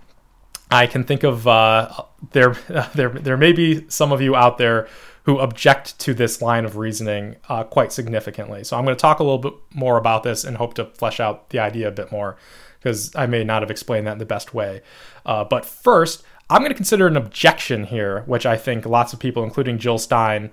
[0.71, 2.53] I can think of uh, there,
[2.95, 4.87] there, there may be some of you out there
[5.23, 8.63] who object to this line of reasoning uh, quite significantly.
[8.63, 11.19] So I'm going to talk a little bit more about this and hope to flesh
[11.19, 12.37] out the idea a bit more
[12.79, 14.83] because I may not have explained that in the best way.
[15.25, 19.19] Uh, but first, I'm going to consider an objection here, which I think lots of
[19.19, 20.51] people, including Jill Stein,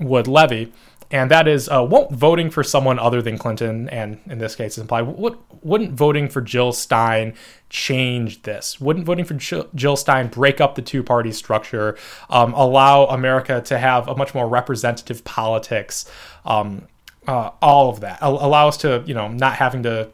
[0.00, 0.72] would levy.
[1.10, 4.78] And that is, uh, won't voting for someone other than Clinton, and in this case,
[4.78, 7.34] imply, would, wouldn't voting for Jill Stein
[7.68, 8.80] change this?
[8.80, 11.96] Wouldn't voting for Jill Stein break up the two party structure,
[12.30, 16.10] um, allow America to have a much more representative politics,
[16.46, 16.88] um,
[17.28, 20.10] uh, all of that, allow us to, you know, not having to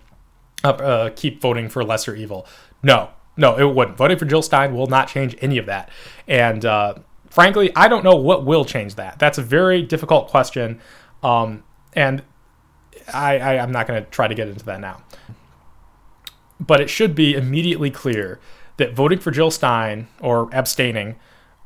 [0.64, 2.46] uh, uh keep voting for lesser evil?
[2.82, 3.10] No,
[3.40, 3.96] no, it wouldn't.
[3.96, 5.88] Voting for Jill Stein will not change any of that.
[6.28, 6.96] And uh,
[7.30, 9.18] frankly, I don't know what will change that.
[9.18, 10.78] That's a very difficult question.
[11.22, 11.64] Um,
[11.94, 12.22] and
[13.12, 15.02] I, I, I'm not going to try to get into that now.
[16.60, 18.38] But it should be immediately clear
[18.76, 21.16] that voting for Jill Stein or abstaining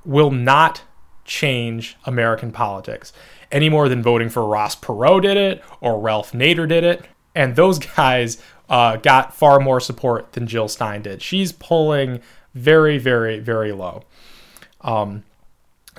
[0.05, 0.83] will not
[1.25, 3.13] change American politics
[3.51, 7.05] any more than voting for Ross Perot did it or Ralph Nader did it.
[7.35, 11.23] And those guys uh, got far more support than Jill Stein did.
[11.23, 12.21] She's polling
[12.55, 14.05] very, very, very low.
[14.81, 15.25] Um,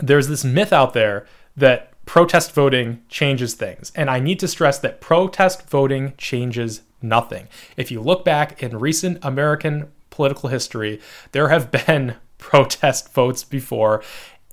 [0.01, 3.91] there's this myth out there that protest voting changes things.
[3.95, 7.47] And I need to stress that protest voting changes nothing.
[7.77, 11.01] If you look back in recent American political history,
[11.31, 14.03] there have been protest votes before,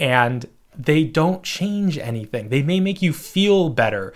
[0.00, 0.46] and
[0.76, 2.48] they don't change anything.
[2.48, 4.12] They may make you feel better,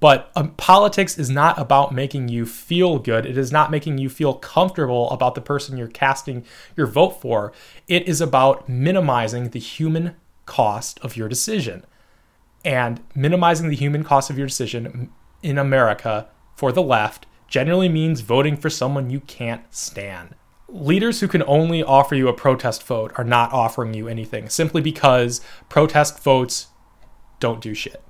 [0.00, 3.26] but um, politics is not about making you feel good.
[3.26, 6.44] It is not making you feel comfortable about the person you're casting
[6.76, 7.52] your vote for.
[7.88, 11.84] It is about minimizing the human cost of your decision.
[12.64, 15.10] And minimizing the human cost of your decision
[15.42, 20.34] in America for the left generally means voting for someone you can't stand.
[20.68, 24.82] Leaders who can only offer you a protest vote are not offering you anything simply
[24.82, 26.66] because protest votes
[27.40, 28.04] don't do shit.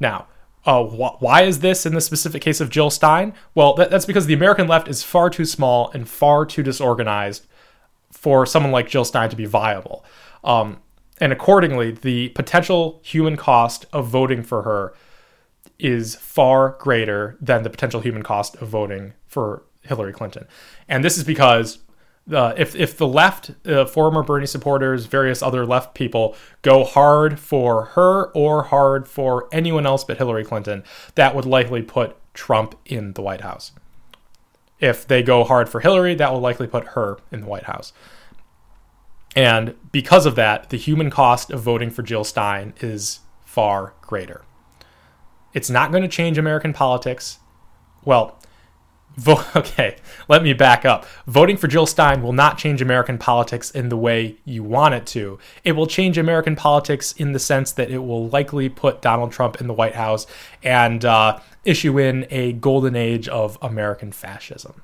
[0.00, 0.26] Now,
[0.66, 3.32] uh, wh- why is this in the specific case of Jill Stein?
[3.54, 7.46] Well, that, that's because the American left is far too small and far too disorganized
[8.10, 10.04] for someone like Jill Stein to be viable.
[10.44, 10.80] Um,
[11.20, 14.94] and accordingly, the potential human cost of voting for her
[15.78, 20.46] is far greater than the potential human cost of voting for Hillary Clinton.
[20.88, 21.78] And this is because
[22.32, 27.38] uh, if if the left, uh, former Bernie supporters, various other left people go hard
[27.40, 32.76] for her or hard for anyone else but Hillary Clinton, that would likely put Trump
[32.86, 33.72] in the White House.
[34.78, 37.92] If they go hard for Hillary, that will likely put her in the White House.
[39.36, 44.42] And because of that, the human cost of voting for Jill Stein is far greater.
[45.52, 47.38] It's not going to change American politics.
[48.04, 48.39] Well,
[49.20, 49.96] vo- okay,
[50.28, 51.06] let me back up.
[51.26, 55.06] Voting for Jill Stein will not change American politics in the way you want it
[55.08, 55.38] to.
[55.64, 59.60] It will change American politics in the sense that it will likely put Donald Trump
[59.60, 60.26] in the White House
[60.62, 64.82] and uh, issue in a golden age of American fascism.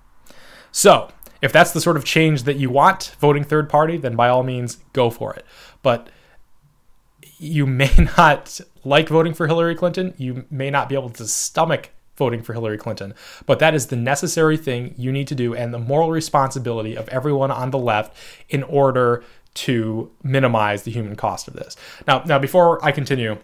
[0.71, 1.11] So,
[1.43, 4.43] if that's the sort of change that you want, voting third party, then by all
[4.43, 5.45] means go for it.
[5.83, 6.09] But
[7.39, 10.15] you may not like voting for Hillary Clinton.
[10.17, 13.15] You may not be able to stomach voting for Hillary Clinton.
[13.47, 17.09] But that is the necessary thing you need to do and the moral responsibility of
[17.09, 18.17] everyone on the left
[18.49, 19.23] in order
[19.55, 21.77] to minimize the human cost of this.
[22.07, 23.39] Now, now before I continue,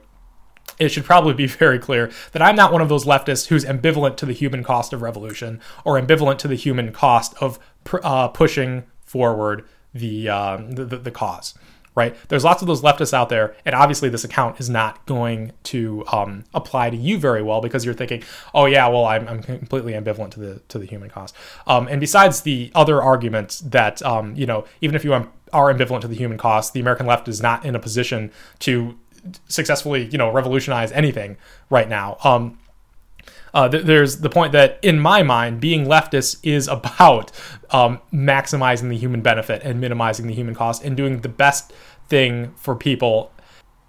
[0.78, 4.16] it should probably be very clear that I'm not one of those leftists who's ambivalent
[4.18, 7.58] to the human cost of revolution or ambivalent to the human cost of
[8.02, 9.64] uh, pushing forward
[9.94, 11.54] the, uh, the, the cause
[11.94, 12.16] right?
[12.28, 16.04] There's lots of those leftists out there, and obviously this account is not going to
[16.12, 18.22] um, apply to you very well because you're thinking,
[18.54, 21.34] oh yeah, well I'm, I'm completely ambivalent to the to the human cost.
[21.66, 26.00] Um, and besides the other arguments that um, you know, even if you are ambivalent
[26.02, 28.30] to the human cost, the American left is not in a position
[28.60, 28.98] to
[29.46, 31.36] successfully you know revolutionize anything
[31.70, 32.16] right now.
[33.54, 37.30] Uh, th- there's the point that, in my mind, being leftist is about
[37.70, 41.72] um, maximizing the human benefit and minimizing the human cost and doing the best
[42.08, 43.30] thing for people.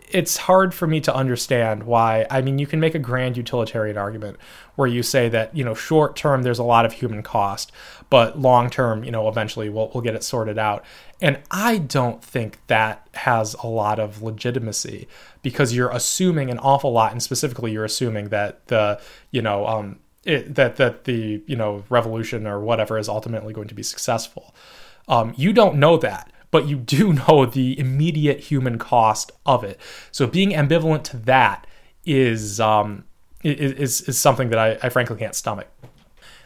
[0.09, 2.27] It's hard for me to understand why.
[2.29, 4.37] I mean, you can make a grand utilitarian argument
[4.75, 7.71] where you say that, you know, short term there's a lot of human cost,
[8.13, 10.85] but long term, you know, eventually we'll, we'll get it sorted out.
[11.19, 15.07] And I don't think that has a lot of legitimacy
[15.41, 19.01] because you're assuming an awful lot, and specifically you're assuming that the,
[19.31, 23.67] you know, um, it, that that the you know revolution or whatever is ultimately going
[23.67, 24.53] to be successful.
[25.07, 29.79] Um, you don't know that, but you do know the immediate human cost of it.
[30.11, 31.65] So being ambivalent to that
[32.05, 33.05] is um,
[33.43, 35.67] is, is something that I, I frankly can't stomach.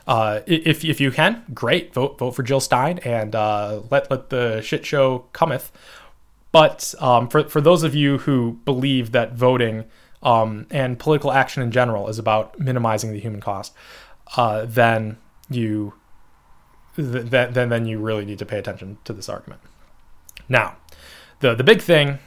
[0.08, 4.30] Uh, if if you can, great, vote vote for Jill Stein and uh, let let
[4.30, 5.72] the shit show cometh.
[6.51, 9.84] But um, for for those of you who believe that voting
[10.24, 13.74] um, and political action in general is about minimizing the human cost,
[14.38, 15.18] uh, then
[15.49, 15.93] you
[16.95, 19.62] th- then then you really need to pay attention to this argument.
[20.47, 20.78] Now,
[21.41, 22.20] the the big thing,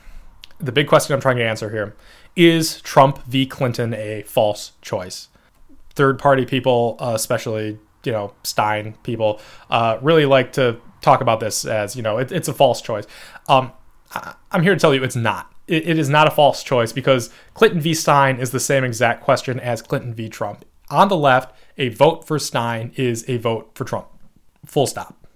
[0.58, 1.96] the big question I'm trying to answer here
[2.36, 3.46] is Trump v.
[3.46, 5.28] Clinton a false choice?
[5.94, 11.40] Third party people, uh, especially you know Stein people, uh, really like to talk about
[11.40, 13.06] this as you know it, it's a false choice.
[13.48, 13.72] Um,
[14.12, 15.52] I, am here to tell you it's not.
[15.66, 17.94] It, it is not a false choice because Clinton v.
[17.94, 20.28] Stein is the same exact question as Clinton v.
[20.28, 20.64] Trump.
[20.90, 24.08] On the left, a vote for Stein is a vote for Trump.
[24.66, 25.26] Full stop.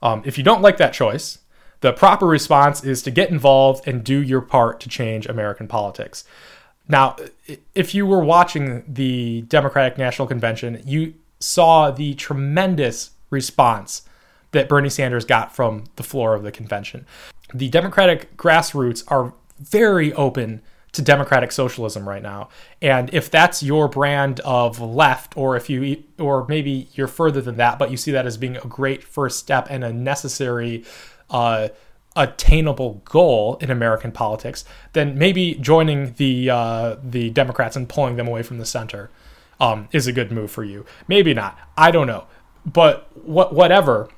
[0.00, 1.38] Um, if you don't like that choice,
[1.80, 6.24] the proper response is to get involved and do your part to change American politics.
[6.88, 7.16] Now,
[7.74, 14.02] if you were watching the Democratic National Convention, you saw the tremendous response
[14.52, 17.06] that Bernie Sanders got from the floor of the convention.
[17.54, 20.60] The Democratic grassroots are very open
[20.92, 22.50] to democratic socialism right now.
[22.82, 27.56] And if that's your brand of left or if you or maybe you're further than
[27.56, 30.84] that, but you see that as being a great first step and a necessary
[31.30, 31.68] uh,
[32.14, 38.28] attainable goal in American politics, then maybe joining the uh, the Democrats and pulling them
[38.28, 39.10] away from the center
[39.60, 40.84] um, is a good move for you.
[41.08, 41.58] Maybe not.
[41.76, 42.26] I don't know.
[42.66, 44.08] But what whatever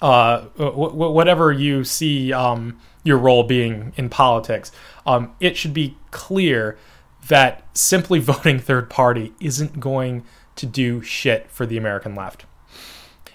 [0.00, 4.70] uh, whatever you see um, your role being in politics,
[5.06, 6.78] um, it should be clear
[7.28, 10.24] that simply voting third party isn't going
[10.56, 12.44] to do shit for the American left.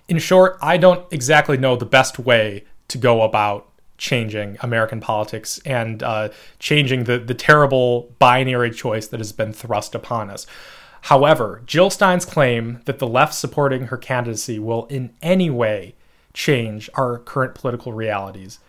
[0.07, 5.59] In short, I don't exactly know the best way to go about changing American politics
[5.65, 6.29] and uh,
[6.59, 10.45] changing the, the terrible binary choice that has been thrust upon us.
[11.03, 15.95] However, Jill Stein's claim that the left supporting her candidacy will in any way
[16.33, 18.59] change our current political realities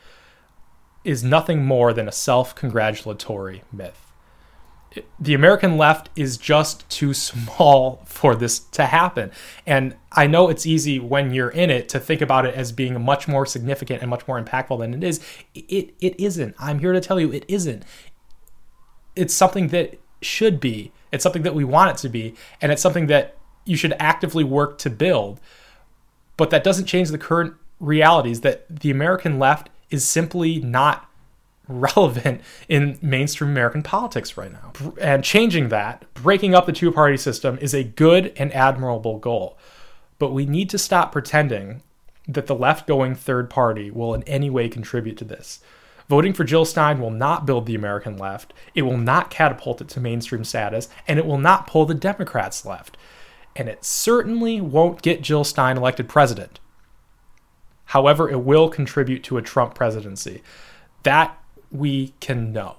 [1.04, 4.03] is nothing more than a self congratulatory myth
[5.18, 9.30] the American left is just too small for this to happen.
[9.66, 13.00] And I know it's easy when you're in it to think about it as being
[13.02, 15.20] much more significant and much more impactful than it is.
[15.54, 16.54] It it isn't.
[16.58, 17.84] I'm here to tell you it isn't.
[19.16, 20.92] It's something that should be.
[21.12, 24.44] It's something that we want it to be, and it's something that you should actively
[24.44, 25.40] work to build.
[26.36, 31.08] But that doesn't change the current realities that the American left is simply not
[31.68, 34.72] relevant in mainstream American politics right now.
[35.00, 39.58] And changing that, breaking up the two party system, is a good and admirable goal.
[40.18, 41.82] But we need to stop pretending
[42.28, 45.60] that the left going third party will in any way contribute to this.
[46.08, 49.88] Voting for Jill Stein will not build the American left, it will not catapult it
[49.88, 52.96] to mainstream status, and it will not pull the Democrats left.
[53.56, 56.60] And it certainly won't get Jill Stein elected president.
[57.86, 60.42] However, it will contribute to a Trump presidency.
[61.04, 61.38] That
[61.70, 62.76] we can know.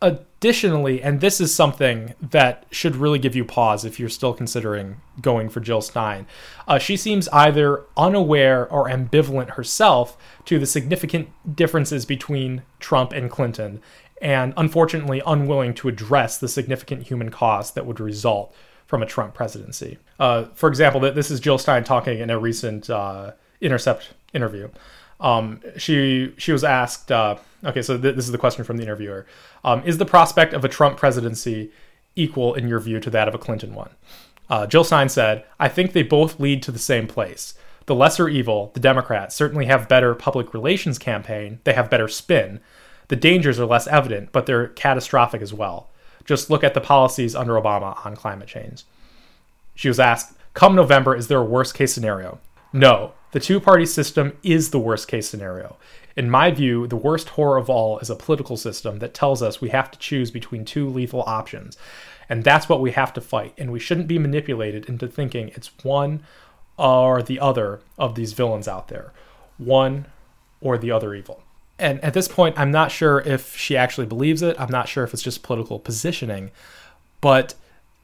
[0.00, 5.00] Additionally, and this is something that should really give you pause if you're still considering
[5.20, 6.26] going for Jill Stein,
[6.68, 13.28] uh, she seems either unaware or ambivalent herself to the significant differences between Trump and
[13.28, 13.82] Clinton,
[14.22, 18.54] and unfortunately unwilling to address the significant human cost that would result
[18.86, 19.98] from a Trump presidency.
[20.18, 24.68] Uh, for example, this is Jill Stein talking in a recent uh, Intercept interview.
[25.20, 27.10] Um, she she was asked.
[27.10, 29.26] Uh, okay, so th- this is the question from the interviewer:
[29.64, 31.70] um, Is the prospect of a Trump presidency
[32.14, 33.90] equal, in your view, to that of a Clinton one?
[34.48, 37.54] Uh, Jill Stein said, "I think they both lead to the same place.
[37.86, 41.58] The lesser evil, the Democrats, certainly have better public relations campaign.
[41.64, 42.60] They have better spin.
[43.08, 45.88] The dangers are less evident, but they're catastrophic as well.
[46.26, 48.84] Just look at the policies under Obama on climate change."
[49.74, 52.38] She was asked, "Come November, is there a worst case scenario?"
[52.72, 55.76] No, the two party system is the worst case scenario.
[56.16, 59.60] In my view, the worst horror of all is a political system that tells us
[59.60, 61.76] we have to choose between two lethal options.
[62.28, 63.54] And that's what we have to fight.
[63.56, 66.22] And we shouldn't be manipulated into thinking it's one
[66.76, 69.12] or the other of these villains out there.
[69.58, 70.06] One
[70.60, 71.42] or the other evil.
[71.78, 74.58] And at this point, I'm not sure if she actually believes it.
[74.60, 76.50] I'm not sure if it's just political positioning.
[77.20, 77.54] But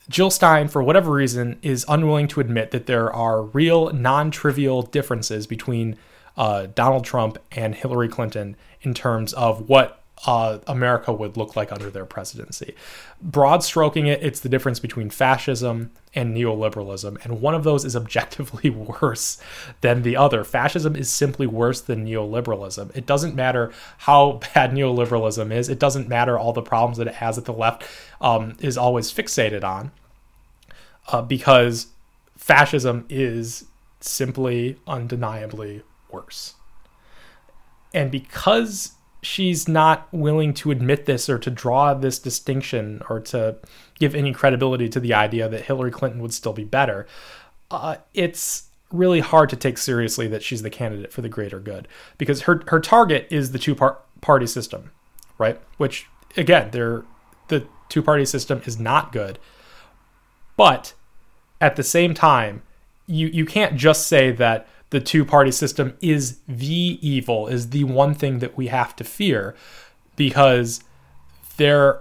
[0.09, 4.83] Jill Stein, for whatever reason, is unwilling to admit that there are real, non trivial
[4.83, 5.97] differences between
[6.37, 11.71] uh, Donald Trump and Hillary Clinton in terms of what uh, America would look like
[11.71, 12.75] under their presidency.
[13.21, 17.95] Broad stroking it, it's the difference between fascism and neoliberalism, and one of those is
[17.95, 18.71] objectively
[19.03, 19.39] worse
[19.83, 20.43] than the other.
[20.45, 22.95] Fascism is simply worse than neoliberalism.
[22.97, 27.15] It doesn't matter how bad neoliberalism is, it doesn't matter all the problems that it
[27.15, 27.85] has that the left
[28.21, 29.93] um, is always fixated on,
[31.09, 31.89] uh, because
[32.37, 33.67] fascism is
[34.01, 36.55] simply undeniably worse.
[37.93, 38.93] And because
[39.25, 43.57] she's not willing to admit this or to draw this distinction or to
[43.99, 47.07] give any credibility to the idea that Hillary Clinton would still be better,
[47.71, 51.89] uh, it's really hard to take seriously that she's the candidate for the greater good
[52.19, 54.91] because her her target is the two part party system,
[55.39, 55.61] right?
[55.79, 56.07] Which
[56.37, 57.05] again, the
[57.89, 59.39] two party system is not good,
[60.57, 60.95] but
[61.61, 62.63] at the same time,
[63.07, 67.85] you you can't just say that the two party system is the evil, is the
[67.85, 69.55] one thing that we have to fear
[70.17, 70.83] because
[71.57, 72.01] there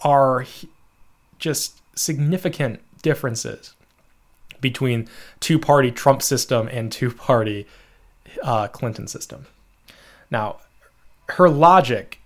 [0.00, 0.46] are
[1.38, 3.74] just significant differences
[4.60, 5.08] between
[5.40, 7.66] two party Trump system and two party
[8.42, 9.46] uh, Clinton system.
[10.30, 10.60] Now,
[11.30, 12.20] her logic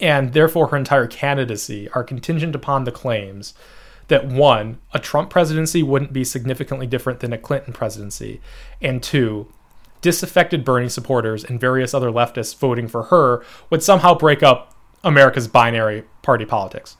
[0.00, 3.54] and therefore her entire candidacy are contingent upon the claims
[4.08, 8.40] that one, a Trump presidency wouldn't be significantly different than a Clinton presidency,
[8.80, 9.52] and two,
[10.00, 15.48] disaffected Bernie supporters and various other leftists voting for her would somehow break up America's
[15.48, 16.96] binary party politics.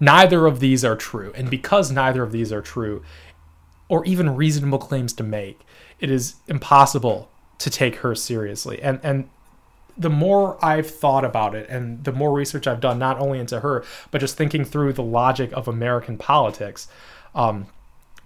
[0.00, 3.04] Neither of these are true, and because neither of these are true,
[3.88, 5.60] or even reasonable claims to make,
[6.00, 8.82] it is impossible to take her seriously.
[8.82, 9.28] And and
[9.96, 13.60] the more I've thought about it and the more research I've done, not only into
[13.60, 16.88] her, but just thinking through the logic of American politics,
[17.34, 17.66] um,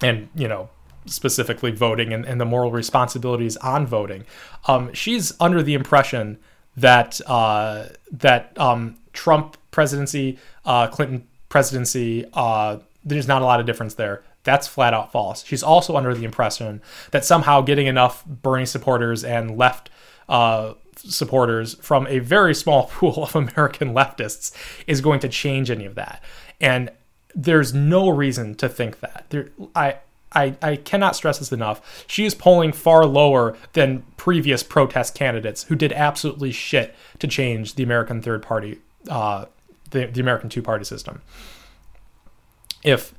[0.02, 0.68] and, you know,
[1.06, 4.24] specifically voting and, and the moral responsibilities on voting,
[4.66, 6.38] um, she's under the impression
[6.76, 13.66] that, uh, that um, Trump presidency, uh, Clinton presidency, uh, there's not a lot of
[13.66, 14.22] difference there.
[14.42, 15.44] That's flat out false.
[15.44, 19.90] She's also under the impression that somehow getting enough Bernie supporters and left
[20.28, 20.74] uh,
[21.12, 24.52] supporters from a very small pool of American leftists
[24.86, 26.22] is going to change any of that.
[26.60, 26.90] And
[27.34, 29.26] there's no reason to think that.
[29.28, 29.96] There, I,
[30.32, 32.04] I, I cannot stress this enough.
[32.06, 37.74] She is polling far lower than previous protest candidates who did absolutely shit to change
[37.74, 38.78] the American third party,
[39.08, 39.46] uh,
[39.90, 41.22] the, the American two party system.
[42.82, 43.14] If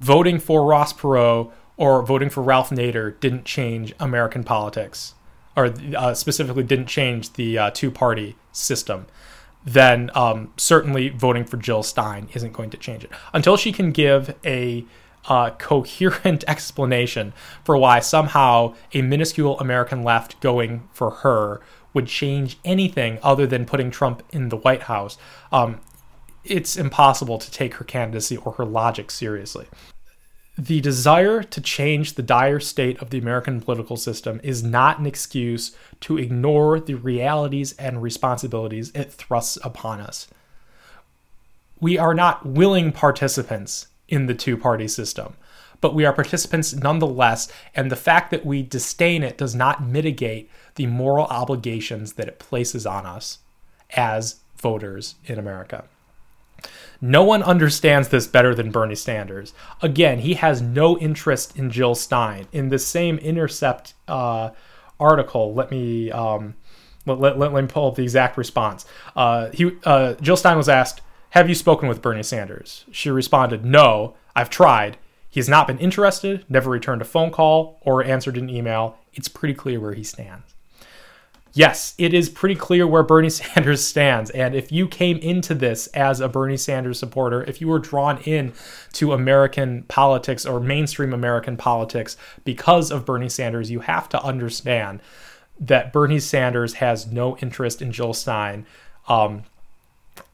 [0.00, 5.14] voting for Ross Perot or voting for Ralph Nader didn't change American politics,
[5.56, 9.06] or uh, specifically didn't change the uh, two party system,
[9.64, 13.10] then um, certainly voting for Jill Stein isn't going to change it.
[13.32, 14.84] Until she can give a
[15.26, 17.32] uh, coherent explanation
[17.64, 21.60] for why somehow a minuscule American left going for her
[21.94, 25.18] would change anything other than putting Trump in the White House.
[25.52, 25.80] Um,
[26.44, 29.66] it's impossible to take her candidacy or her logic seriously.
[30.58, 35.06] The desire to change the dire state of the American political system is not an
[35.06, 40.28] excuse to ignore the realities and responsibilities it thrusts upon us.
[41.80, 45.34] We are not willing participants in the two party system,
[45.80, 50.50] but we are participants nonetheless, and the fact that we disdain it does not mitigate
[50.74, 53.38] the moral obligations that it places on us
[53.96, 55.84] as voters in America.
[57.00, 59.54] No one understands this better than Bernie Sanders.
[59.80, 62.46] Again, he has no interest in Jill Stein.
[62.52, 64.50] In the same Intercept uh,
[65.00, 66.54] article, let me um,
[67.04, 68.86] let, let, let, me pull up the exact response.
[69.16, 71.00] Uh, he, uh, Jill Stein was asked,
[71.30, 72.84] Have you spoken with Bernie Sanders?
[72.92, 74.96] She responded, No, I've tried.
[75.28, 78.98] He has not been interested, never returned a phone call, or answered an email.
[79.14, 80.51] It's pretty clear where he stands
[81.52, 84.30] yes, it is pretty clear where Bernie Sanders stands.
[84.30, 88.18] And if you came into this as a Bernie Sanders supporter, if you were drawn
[88.22, 88.52] in
[88.94, 95.00] to American politics or mainstream American politics because of Bernie Sanders, you have to understand
[95.60, 98.66] that Bernie Sanders has no interest in Jill Stein.
[99.08, 99.44] Um,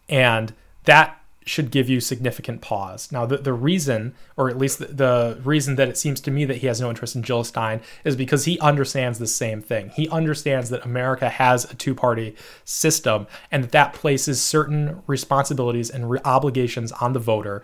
[0.08, 0.54] and
[0.84, 1.17] that
[1.48, 3.10] should give you significant pause.
[3.10, 6.44] Now, the, the reason, or at least the, the, reason that it seems to me
[6.44, 9.90] that he has no interest in Jill Stein, is because he understands the same thing.
[9.90, 15.90] He understands that America has a two party system and that that places certain responsibilities
[15.90, 17.62] and re- obligations on the voter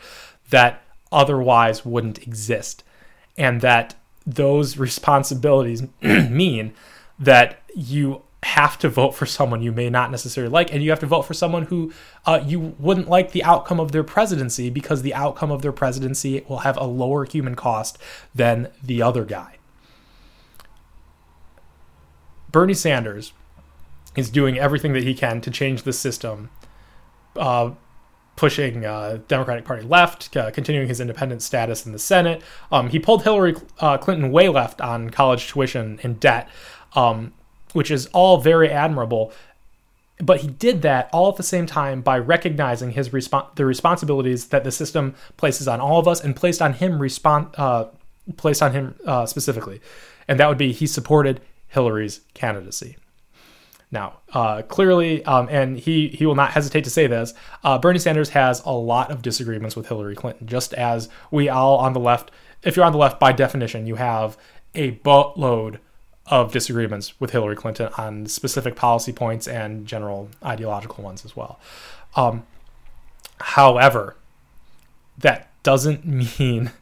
[0.51, 2.85] that otherwise wouldn't exist.
[3.37, 3.95] And that
[4.26, 6.74] those responsibilities mean
[7.18, 11.01] that you have to vote for someone you may not necessarily like, and you have
[11.01, 11.92] to vote for someone who
[12.26, 16.45] uh, you wouldn't like the outcome of their presidency because the outcome of their presidency
[16.49, 17.99] will have a lower human cost
[18.34, 19.57] than the other guy.
[22.51, 23.32] Bernie Sanders
[24.14, 26.51] is doing everything that he can to change the system,
[27.36, 27.72] uh,
[28.36, 32.42] pushing uh, Democratic Party left, uh, continuing his independent status in the Senate.
[32.70, 36.49] Um, he pulled Hillary uh, Clinton way left on college tuition and debt.
[36.95, 37.32] Um,
[37.75, 39.31] which is all very admirable.
[40.18, 44.47] But he did that all at the same time by recognizing his respo- the responsibilities
[44.49, 47.87] that the system places on all of us and placed on him respond uh,
[48.37, 49.81] placed on him uh, specifically,
[50.27, 52.97] and that would be he supported Hillary's candidacy.
[53.91, 57.99] Now, uh, clearly, um, and he he will not hesitate to say this, uh, Bernie
[57.99, 62.01] Sanders has a lot of disagreements with Hillary Clinton, just as we all on the
[62.01, 62.31] left.
[62.62, 64.39] If you're on the left, by definition, you have
[64.75, 65.81] a boatload
[66.27, 71.61] of disagreements with Hillary Clinton on specific policy points and general ideological ones as well.
[72.16, 72.47] Um,
[73.41, 74.16] however,
[75.18, 76.05] that doesn't
[76.39, 76.72] mean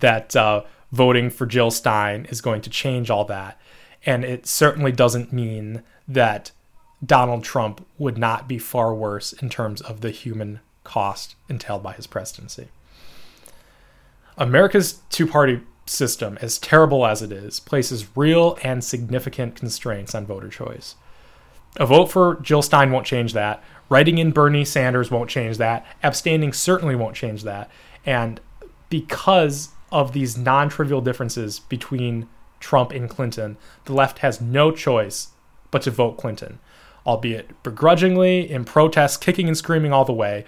[0.00, 0.62] that uh,
[0.92, 3.60] voting for Jill Stein is going to change all that.
[4.04, 6.52] And it certainly doesn't mean that
[7.04, 11.92] Donald Trump would not be far worse in terms of the human cost entailed by
[11.92, 12.68] his presidency.
[14.38, 20.26] America's two party system, as terrible as it is, places real and significant constraints on
[20.26, 20.96] voter choice.
[21.76, 23.62] A vote for Jill Stein won't change that.
[23.88, 25.86] Writing in Bernie Sanders won't change that.
[26.02, 27.70] Abstaining certainly won't change that.
[28.04, 28.40] And
[28.88, 32.28] because of these non trivial differences between
[32.60, 35.28] Trump and Clinton, the left has no choice
[35.70, 36.58] but to vote Clinton,
[37.06, 40.44] albeit begrudgingly, in protest, kicking and screaming all the way,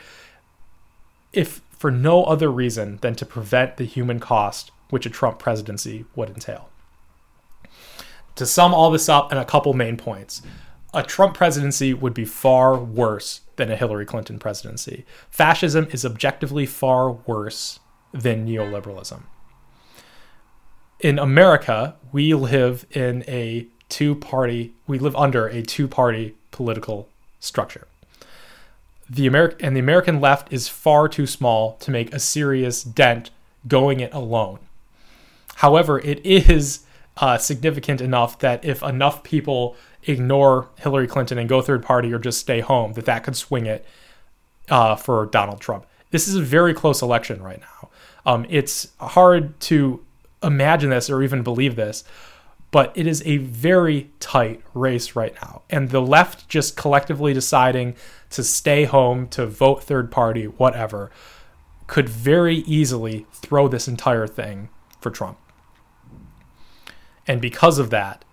[1.32, 6.04] if for no other reason than to prevent the human cost which a Trump presidency
[6.14, 6.68] would entail.
[8.36, 10.42] To sum all this up in a couple main points,
[10.94, 15.04] a Trump presidency would be far worse than a Hillary Clinton presidency.
[15.30, 17.80] Fascism is objectively far worse
[18.12, 19.22] than neoliberalism.
[21.00, 27.08] In America, we live in a two party, we live under a two party political
[27.40, 27.86] structure.
[29.08, 33.30] The Ameri- and the American left is far too small to make a serious dent
[33.66, 34.58] going it alone.
[35.58, 36.84] However, it is
[37.16, 42.20] uh, significant enough that if enough people ignore Hillary Clinton and go third party or
[42.20, 43.84] just stay home, that that could swing it
[44.68, 45.84] uh, for Donald Trump.
[46.12, 47.88] This is a very close election right now.
[48.24, 50.04] Um, it's hard to
[50.44, 52.04] imagine this or even believe this,
[52.70, 55.62] but it is a very tight race right now.
[55.70, 57.96] And the left just collectively deciding
[58.30, 61.10] to stay home, to vote third party, whatever,
[61.88, 64.68] could very easily throw this entire thing
[65.00, 65.36] for Trump.
[67.28, 68.24] And because of that,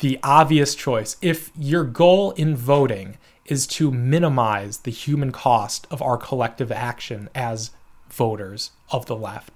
[0.00, 3.16] the obvious choice, if your goal in voting
[3.46, 7.70] is to minimize the human cost of our collective action as
[8.10, 9.52] voters of the left,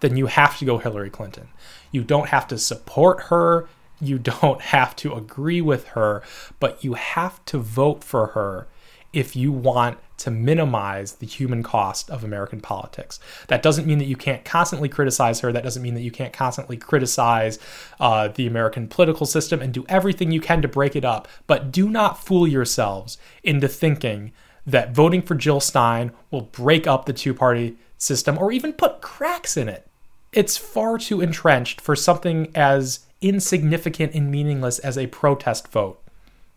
[0.00, 1.48] then you have to go Hillary Clinton.
[1.90, 3.68] You don't have to support her.
[4.00, 6.22] You don't have to agree with her,
[6.58, 8.66] but you have to vote for her
[9.12, 13.18] if you want to minimize the human cost of American politics.
[13.48, 15.50] That doesn't mean that you can't constantly criticize her.
[15.50, 17.58] That doesn't mean that you can't constantly criticize
[17.98, 21.26] uh, the American political system and do everything you can to break it up.
[21.46, 24.32] But do not fool yourselves into thinking
[24.66, 29.00] that voting for Jill Stein will break up the two party system or even put
[29.00, 29.86] cracks in it.
[30.34, 35.98] It's far too entrenched for something as insignificant and meaningless as a protest vote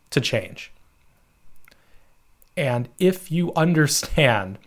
[0.10, 0.72] to change.
[2.55, 4.57] And if you understand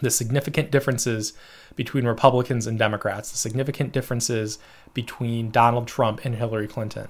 [0.00, 1.32] the significant differences
[1.76, 4.58] between Republicans and Democrats, the significant differences
[4.92, 7.08] between Donald Trump and Hillary Clinton,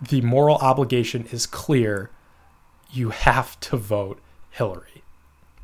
[0.00, 2.10] the moral obligation is clear.
[2.90, 5.02] You have to vote Hillary.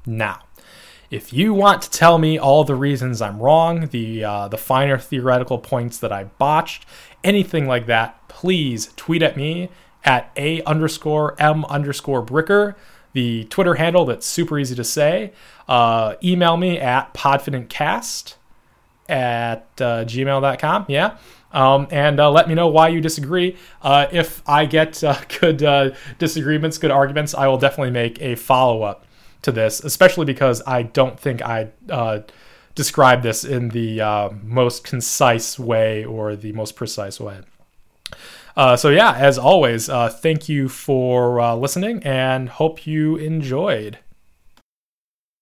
[0.04, 0.42] Now,
[1.10, 4.98] if you want to tell me all the reasons I'm wrong, the uh, the finer
[4.98, 6.86] theoretical points that I botched,
[7.22, 9.70] anything like that, please tweet at me
[10.04, 12.74] at a underscore m underscore bricker
[13.14, 15.32] the Twitter handle that's super easy to say.
[15.66, 18.34] Uh, email me at podfidentcast
[19.08, 20.84] at uh, gmail.com.
[20.88, 21.16] Yeah.
[21.52, 23.56] Um, and uh, let me know why you disagree.
[23.80, 28.34] Uh, if I get uh, good uh, disagreements, good arguments, I will definitely make a
[28.34, 29.06] follow up
[29.42, 31.70] to this, especially because I don't think I
[32.74, 37.40] describe this in the most concise way or the most precise way.
[38.56, 43.98] Uh, so, yeah, as always, uh, thank you for uh, listening and hope you enjoyed.